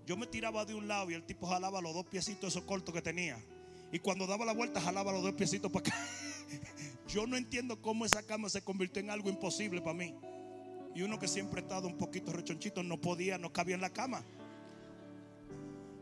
[0.06, 2.94] Yo me tiraba de un lado y el tipo jalaba los dos piecitos esos cortos
[2.94, 3.38] que tenía.
[3.92, 5.98] Y cuando daba la vuelta, jalaba los dos piecitos para acá.
[7.08, 10.14] Yo no entiendo cómo esa cama se convirtió en algo imposible para mí.
[10.94, 13.90] Y uno que siempre ha estado un poquito rechonchito no podía, no cabía en la
[13.90, 14.24] cama.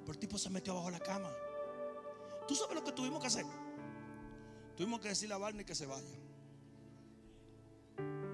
[0.09, 1.31] Pero el tipo se metió abajo de la cama.
[2.47, 3.45] ¿Tú sabes lo que tuvimos que hacer?
[4.75, 6.17] Tuvimos que decirle a Barney que se vaya.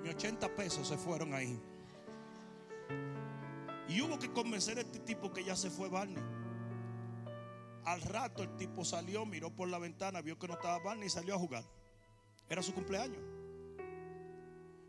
[0.00, 1.60] Mis 80 pesos se fueron ahí.
[3.88, 6.22] Y hubo que convencer a este tipo que ya se fue Barney.
[7.86, 11.10] Al rato el tipo salió, miró por la ventana, vio que no estaba Barney y
[11.10, 11.64] salió a jugar.
[12.48, 13.20] Era su cumpleaños.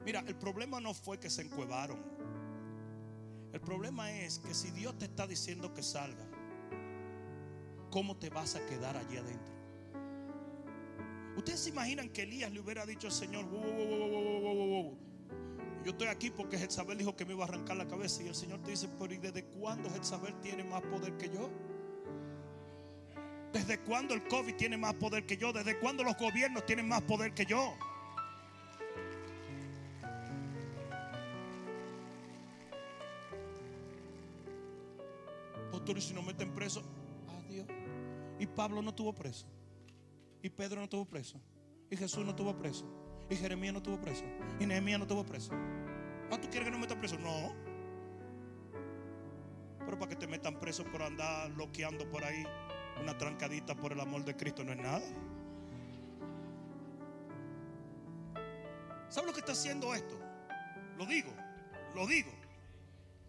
[0.06, 1.98] Mira, el problema no fue que se encuevaron.
[3.54, 6.35] El problema es que si Dios te está diciendo que salga,
[7.96, 9.56] ¿cómo te vas a quedar allí adentro?
[11.38, 13.46] Ustedes se imaginan que Elías le hubiera dicho al Señor,
[15.82, 18.36] yo estoy aquí porque Jezabel dijo que me iba a arrancar la cabeza y el
[18.36, 21.50] Señor te dice, pero ¿y desde cuándo Jezabel tiene más poder que yo?
[23.54, 25.54] ¿Desde cuándo el COVID tiene más poder que yo?
[25.54, 27.78] ¿Desde cuándo los gobiernos tienen más poder que yo?
[35.72, 36.84] Pastor, si nos meten preso.
[38.40, 39.48] Y Pablo no tuvo preso.
[40.42, 41.40] Y Pedro no tuvo preso.
[41.90, 42.86] Y Jesús no tuvo preso.
[43.30, 44.24] Y Jeremías no tuvo preso.
[44.60, 45.52] Y Nehemías no tuvo preso.
[46.32, 47.18] Ah, ¿tú quieres que no metan preso?
[47.18, 47.54] No.
[49.80, 52.44] Pero para que te metan preso por andar loqueando por ahí,
[53.02, 55.02] una trancadita por el amor de Cristo no es nada.
[59.10, 60.20] ¿Sabes lo que está haciendo esto?
[60.98, 61.32] Lo digo,
[61.94, 62.32] lo digo.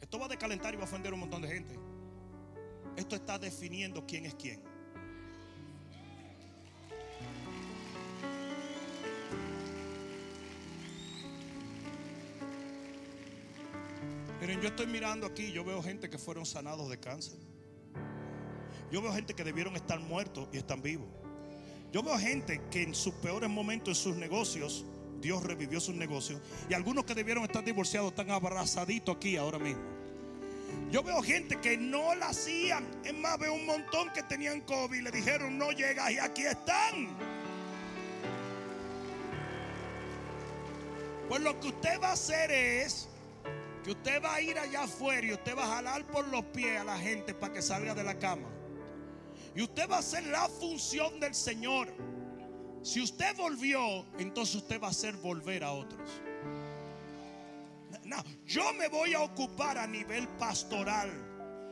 [0.00, 1.78] Esto va a decalentar y va a ofender a un montón de gente.
[2.96, 4.62] Esto está definiendo quién es quién.
[14.40, 17.38] Miren, yo estoy mirando aquí, yo veo gente que fueron sanados de cáncer.
[18.90, 21.08] Yo veo gente que debieron estar muertos y están vivos.
[21.92, 24.84] Yo veo gente que en sus peores momentos en sus negocios,
[25.20, 26.40] Dios revivió sus negocios.
[26.68, 29.82] Y algunos que debieron estar divorciados están abrazaditos aquí ahora mismo.
[30.90, 32.86] Yo veo gente que no la hacían.
[33.04, 35.00] Es más, veo un montón que tenían COVID.
[35.00, 37.08] Le dijeron, no llegas y aquí están.
[41.28, 43.08] Pues lo que usted va a hacer es
[43.86, 46.80] que usted va a ir allá afuera y usted va a jalar por los pies
[46.80, 48.48] a la gente para que salga de la cama.
[49.54, 51.94] Y usted va a hacer la función del Señor.
[52.82, 56.20] Si usted volvió, entonces usted va a hacer volver a otros.
[58.02, 61.08] No, yo me voy a ocupar a nivel pastoral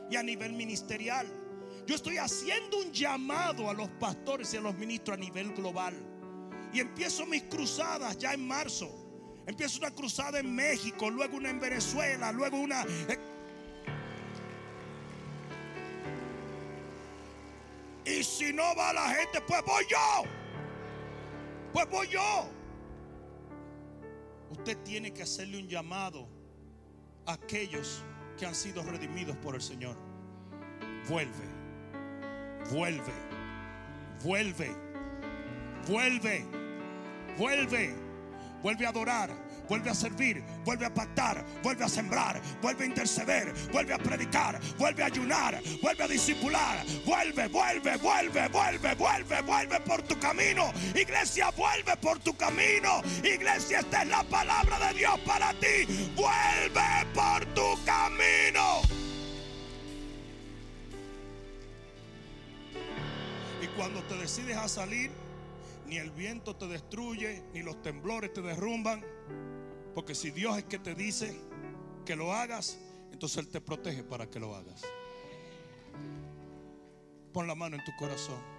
[0.09, 1.27] y a nivel ministerial.
[1.85, 5.93] Yo estoy haciendo un llamado a los pastores y a los ministros a nivel global.
[6.71, 9.04] Y empiezo mis cruzadas ya en marzo.
[9.47, 12.85] Empiezo una cruzada en México, luego una en Venezuela, luego una...
[18.05, 20.23] Y si no va la gente, pues voy yo.
[21.73, 22.49] Pues voy yo.
[24.51, 26.27] Usted tiene que hacerle un llamado
[27.25, 28.03] a aquellos
[28.37, 29.95] que han sido redimidos por el Señor.
[31.09, 31.47] Vuelve,
[32.71, 33.13] vuelve,
[34.23, 34.75] vuelve,
[35.87, 36.45] vuelve,
[37.37, 38.04] vuelve,
[38.65, 39.29] vuelve a adorar,
[39.69, 44.59] vuelve a servir, vuelve a pactar, vuelve a sembrar, vuelve a interceder, vuelve a predicar,
[44.79, 50.73] vuelve a ayunar, vuelve a discipular, vuelve, vuelve, vuelve, vuelve, vuelve, vuelve por tu camino.
[50.95, 53.03] Iglesia, vuelve por tu camino.
[53.23, 55.85] Iglesia, esta es la palabra de Dios para ti.
[56.15, 58.81] Vuelve por tu camino.
[63.61, 65.11] Y cuando te decides a salir,
[65.87, 69.03] ni el viento te destruye, ni los temblores te derrumban.
[69.93, 71.39] Porque si Dios es que te dice
[72.05, 72.77] que lo hagas,
[73.11, 74.81] entonces Él te protege para que lo hagas.
[77.31, 78.54] Pon la mano en tu corazón.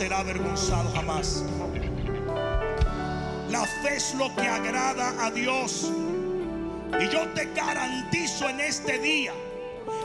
[0.00, 1.44] Será avergonzado jamás.
[3.50, 5.92] La fe es lo que agrada a Dios.
[6.98, 9.34] Y yo te garantizo en este día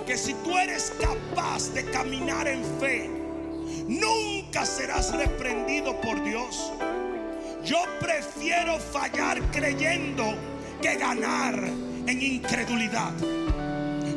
[0.06, 3.10] que si tú eres capaz de caminar en fe,
[3.88, 6.74] nunca serás reprendido por Dios.
[7.64, 10.34] Yo prefiero fallar creyendo
[10.82, 11.56] que ganar
[12.06, 13.14] en incredulidad.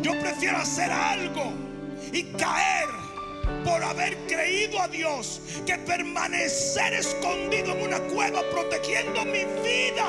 [0.03, 1.53] Yo prefiero hacer algo
[2.13, 2.98] y caer
[3.65, 10.07] por haber creído a Dios que permanecer escondido en una cueva protegiendo mi vida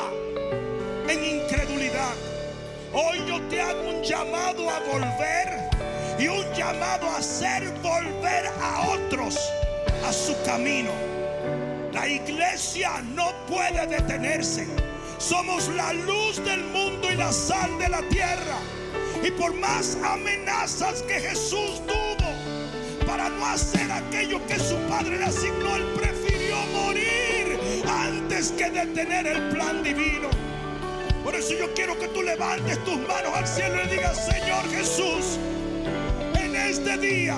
[1.07, 2.13] en incredulidad.
[2.93, 5.69] Hoy yo te hago un llamado a volver
[6.19, 9.37] y un llamado a hacer volver a otros
[10.05, 10.91] a su camino.
[11.93, 14.67] La iglesia no puede detenerse.
[15.17, 18.57] Somos la luz del mundo y la sal de la tierra.
[19.23, 22.08] Y por más amenazas que Jesús tuvo
[23.09, 29.25] para no hacer aquello que su padre le asignó, él prefirió morir antes que detener
[29.25, 30.29] el plan divino.
[31.23, 35.39] Por eso yo quiero que tú levantes tus manos al cielo y digas, Señor Jesús,
[36.39, 37.35] en este día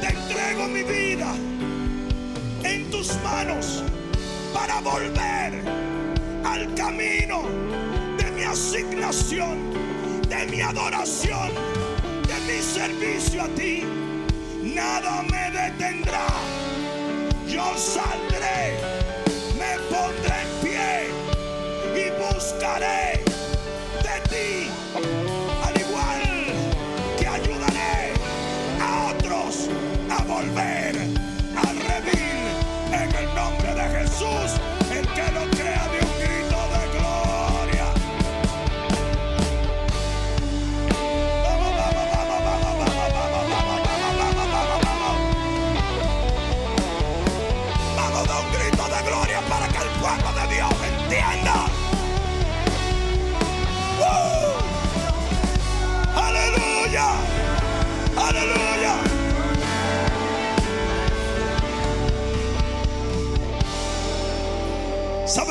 [0.00, 1.32] te entrego mi vida
[2.64, 3.84] en tus manos
[4.52, 5.62] para volver
[6.44, 7.44] al camino
[8.18, 9.58] de mi asignación,
[10.28, 11.50] de mi adoración,
[12.26, 14.01] de mi servicio a ti.
[14.74, 16.26] Nada me detendrá.
[17.46, 18.78] Yo saldré,
[19.58, 21.10] me pondré en pie
[21.94, 23.21] y buscaré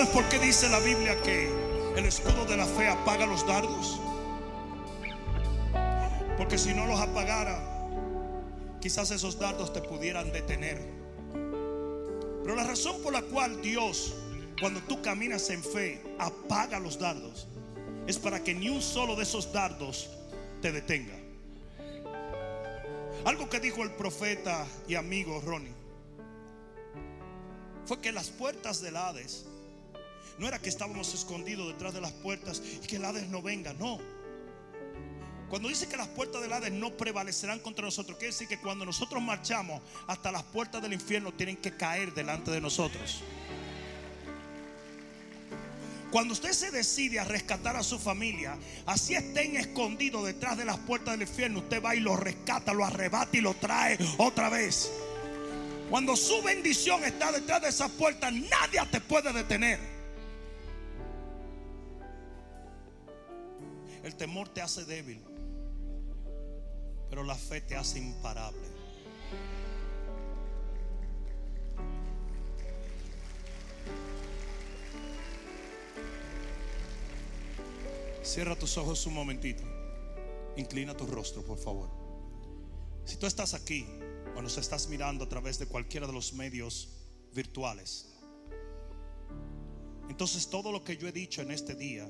[0.02, 1.48] ¿Sabes por qué dice la Biblia que
[1.96, 4.00] el escudo de la fe apaga los dardos?
[6.40, 7.62] Porque si no los apagara,
[8.80, 10.82] quizás esos dardos te pudieran detener.
[12.42, 14.16] Pero la razón por la cual Dios,
[14.60, 17.48] cuando tú caminas en fe, apaga los dardos,
[18.08, 20.10] es para que ni un solo de esos dardos
[20.64, 21.20] te detenga.
[23.24, 25.76] Algo que dijo el profeta y amigo Ronnie
[27.86, 29.46] fue que las puertas del Hades
[30.42, 33.74] no era que estábamos escondidos detrás de las puertas y que el Hades no venga,
[33.74, 34.00] no.
[35.52, 38.84] Cuando dice que las puertas del Hades no prevalecerán contra nosotros, quiere decir que cuando
[38.84, 43.22] nosotros marchamos, hasta las puertas del infierno tienen que caer delante de nosotros.
[46.10, 50.80] Cuando usted se decide a rescatar a su familia, así estén escondidos detrás de las
[50.80, 54.92] puertas del infierno, usted va y lo rescata, lo arrebata y lo trae otra vez.
[55.92, 59.91] Cuando su bendición está detrás de esas puertas, nadie te puede detener.
[64.04, 65.22] El temor te hace débil,
[67.10, 68.72] pero la fe te hace imparable.
[78.24, 79.64] Cierra tus ojos un momentito.
[80.56, 81.90] Inclina tu rostro, por favor.
[83.06, 83.86] Si tú estás aquí
[84.36, 86.90] o nos estás mirando a través de cualquiera de los medios
[87.34, 88.08] virtuales,
[90.10, 92.08] Entonces todo lo que yo he dicho en este día,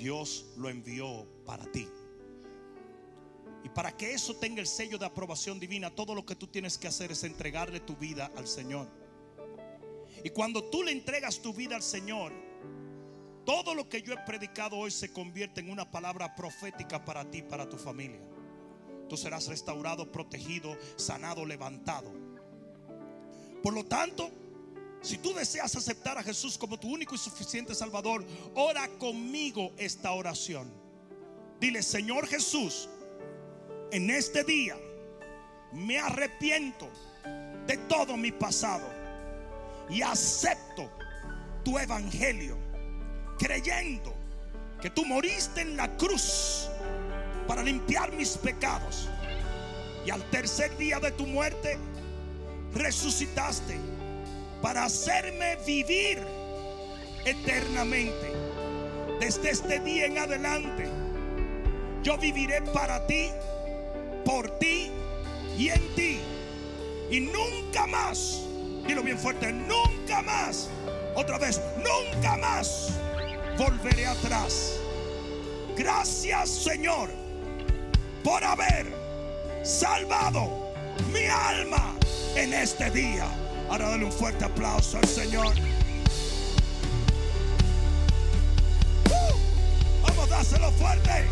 [0.00, 1.86] Dios lo envió para ti.
[3.62, 6.78] Y para que eso tenga el sello de aprobación divina, todo lo que tú tienes
[6.78, 8.88] que hacer es entregarle tu vida al Señor.
[10.24, 12.32] Y cuando tú le entregas tu vida al Señor,
[13.44, 17.42] todo lo que yo he predicado hoy se convierte en una palabra profética para ti,
[17.42, 18.20] para tu familia.
[19.06, 22.10] Tú serás restaurado, protegido, sanado, levantado.
[23.62, 24.30] Por lo tanto,
[25.02, 28.24] si tú deseas aceptar a Jesús como tu único y suficiente Salvador,
[28.54, 30.70] ora conmigo esta oración.
[31.58, 32.88] Dile, Señor Jesús,
[33.90, 34.76] en este día
[35.72, 36.88] me arrepiento
[37.66, 38.86] de todo mi pasado
[39.88, 40.90] y acepto
[41.64, 42.56] tu evangelio,
[43.38, 44.14] creyendo
[44.80, 46.68] que tú moriste en la cruz
[47.46, 49.08] para limpiar mis pecados
[50.06, 51.78] y al tercer día de tu muerte
[52.72, 53.78] resucitaste
[54.60, 56.22] para hacerme vivir
[57.24, 58.32] eternamente.
[59.20, 60.88] Desde este día en adelante,
[62.02, 63.30] yo viviré para ti,
[64.24, 64.90] por ti
[65.58, 66.20] y en ti.
[67.10, 68.42] Y nunca más,
[68.86, 70.70] dilo bien fuerte, nunca más,
[71.14, 72.90] otra vez, nunca más
[73.58, 74.78] volveré atrás.
[75.76, 77.10] Gracias Señor
[78.22, 78.86] por haber
[79.62, 80.72] salvado
[81.12, 81.94] mi alma
[82.36, 83.26] en este día.
[83.70, 85.54] Ahora dale un fuerte aplauso al Señor.
[89.06, 90.02] ¡Uh!
[90.02, 91.28] Vamos a dárselo fuerte.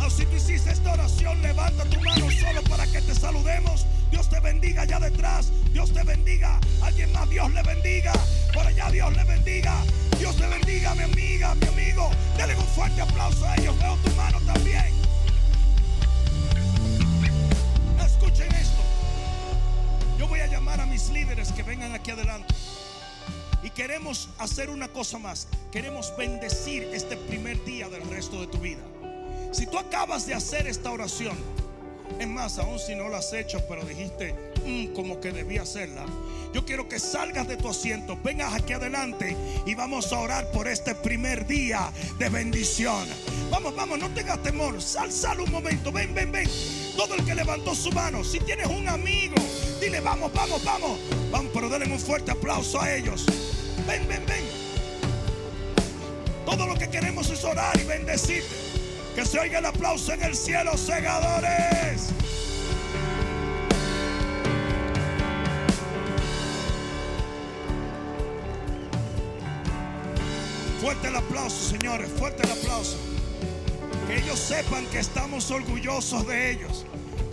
[0.00, 3.86] Ah, si tú hiciste esta oración, levanta tu mano solo para que te saludemos.
[4.10, 5.52] Dios te bendiga allá detrás.
[5.72, 6.58] Dios te bendiga.
[6.82, 8.12] Alguien más, Dios le bendiga.
[8.52, 9.84] Por allá, Dios le bendiga.
[10.18, 12.10] Dios te bendiga, mi amiga, mi amigo.
[12.36, 13.78] Dale un fuerte aplauso a ellos.
[13.78, 15.01] Veo tu mano también.
[20.80, 22.54] A mis líderes que vengan aquí adelante.
[23.62, 25.46] Y queremos hacer una cosa más.
[25.70, 28.82] Queremos bendecir este primer día del resto de tu vida.
[29.52, 31.36] Si tú acabas de hacer esta oración,
[32.18, 34.34] es más, aún si no la has hecho, pero dijiste
[34.66, 36.04] "Mm, como que debía hacerla,
[36.52, 40.68] yo quiero que salgas de tu asiento, vengas aquí adelante y vamos a orar por
[40.68, 43.06] este primer día de bendición.
[43.50, 46.48] Vamos, vamos, no tengas temor, sal, sal un momento, ven, ven, ven.
[46.96, 49.34] Todo el que levantó su mano, si tienes un amigo,
[49.80, 50.98] dile vamos, vamos, vamos.
[51.30, 53.24] Vamos, pero denle un fuerte aplauso a ellos.
[53.86, 54.44] Ven, ven, ven.
[56.44, 58.54] Todo lo que queremos es orar y bendecirte.
[59.14, 62.10] Que se oiga el aplauso en el cielo, segadores.
[70.80, 73.11] Fuerte el aplauso, señores, fuerte el aplauso.
[74.24, 76.86] Ellos sepan que estamos orgullosos de ellos.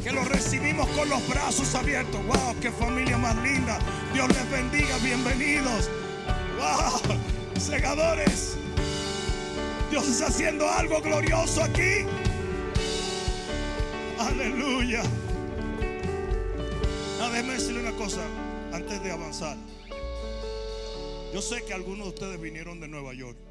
[0.04, 2.26] Que los recibimos con los brazos abiertos.
[2.26, 2.60] ¡Wow!
[2.62, 3.78] ¡Qué familia más linda!
[4.14, 5.90] Dios les bendiga, bienvenidos.
[6.58, 7.16] ¡Wow!
[7.60, 8.58] Segadores.
[9.92, 12.06] Dios está haciendo algo glorioso aquí.
[14.18, 15.04] Aleluya.
[17.22, 18.22] Ahora, déjeme decirle una cosa
[18.74, 19.58] antes de avanzar.
[21.34, 23.49] Yo sé que algunos de ustedes vinieron de Nueva York.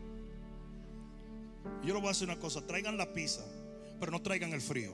[1.83, 3.45] Yo les voy a decir una cosa, traigan la pizza,
[3.99, 4.93] pero no traigan el frío.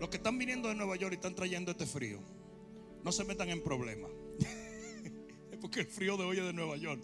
[0.00, 2.18] Los que están viniendo de Nueva York y están trayendo este frío,
[3.04, 4.10] no se metan en problemas.
[5.52, 7.02] Es porque el frío de hoy es de Nueva York.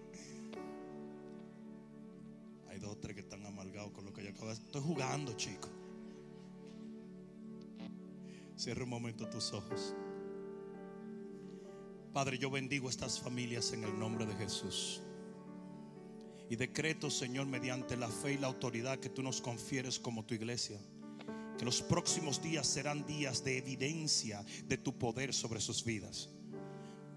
[2.68, 4.66] Hay dos o tres que están amargados con lo que yo acabo de decir.
[4.66, 5.68] Estoy jugando, chico.
[8.56, 9.94] Cierra un momento tus ojos.
[12.12, 15.02] Padre, yo bendigo estas familias en el nombre de Jesús.
[16.50, 20.34] Y decreto, Señor, mediante la fe y la autoridad que tú nos confieres como tu
[20.34, 20.78] iglesia,
[21.58, 26.30] que los próximos días serán días de evidencia de tu poder sobre sus vidas.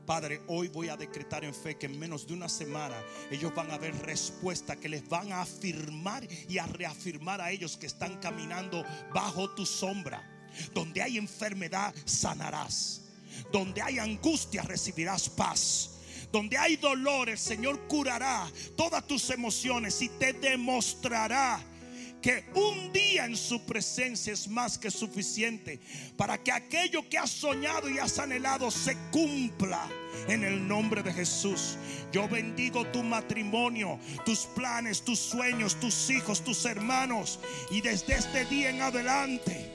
[0.05, 3.71] Padre, hoy voy a decretar en fe que en menos de una semana ellos van
[3.71, 8.17] a ver respuesta que les van a afirmar y a reafirmar a ellos que están
[8.17, 8.83] caminando
[9.13, 10.27] bajo tu sombra.
[10.73, 13.03] Donde hay enfermedad, sanarás.
[13.53, 15.90] Donde hay angustia, recibirás paz.
[16.31, 21.61] Donde hay dolor, el Señor curará todas tus emociones y te demostrará
[22.21, 25.79] que un día en su presencia es más que suficiente
[26.15, 29.89] para que aquello que has soñado y has anhelado se cumpla
[30.27, 31.77] en el nombre de Jesús.
[32.11, 37.39] Yo bendigo tu matrimonio, tus planes, tus sueños, tus hijos, tus hermanos
[37.71, 39.71] y desde este día en adelante,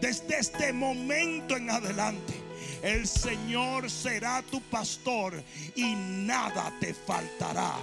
[0.00, 2.49] desde este momento en adelante.
[2.82, 5.34] El Señor será tu pastor
[5.74, 7.74] y nada te faltará.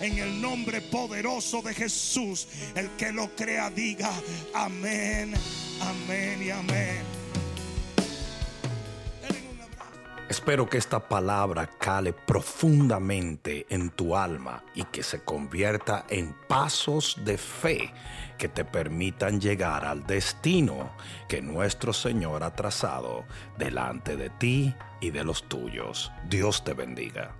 [0.00, 4.10] En el nombre poderoso de Jesús, el que lo crea diga
[4.54, 5.34] amén,
[5.80, 7.20] amén y amén.
[10.28, 17.18] Espero que esta palabra cale profundamente en tu alma y que se convierta en pasos
[17.24, 17.92] de fe
[18.40, 20.92] que te permitan llegar al destino
[21.28, 23.26] que nuestro Señor ha trazado
[23.58, 26.10] delante de ti y de los tuyos.
[26.26, 27.39] Dios te bendiga.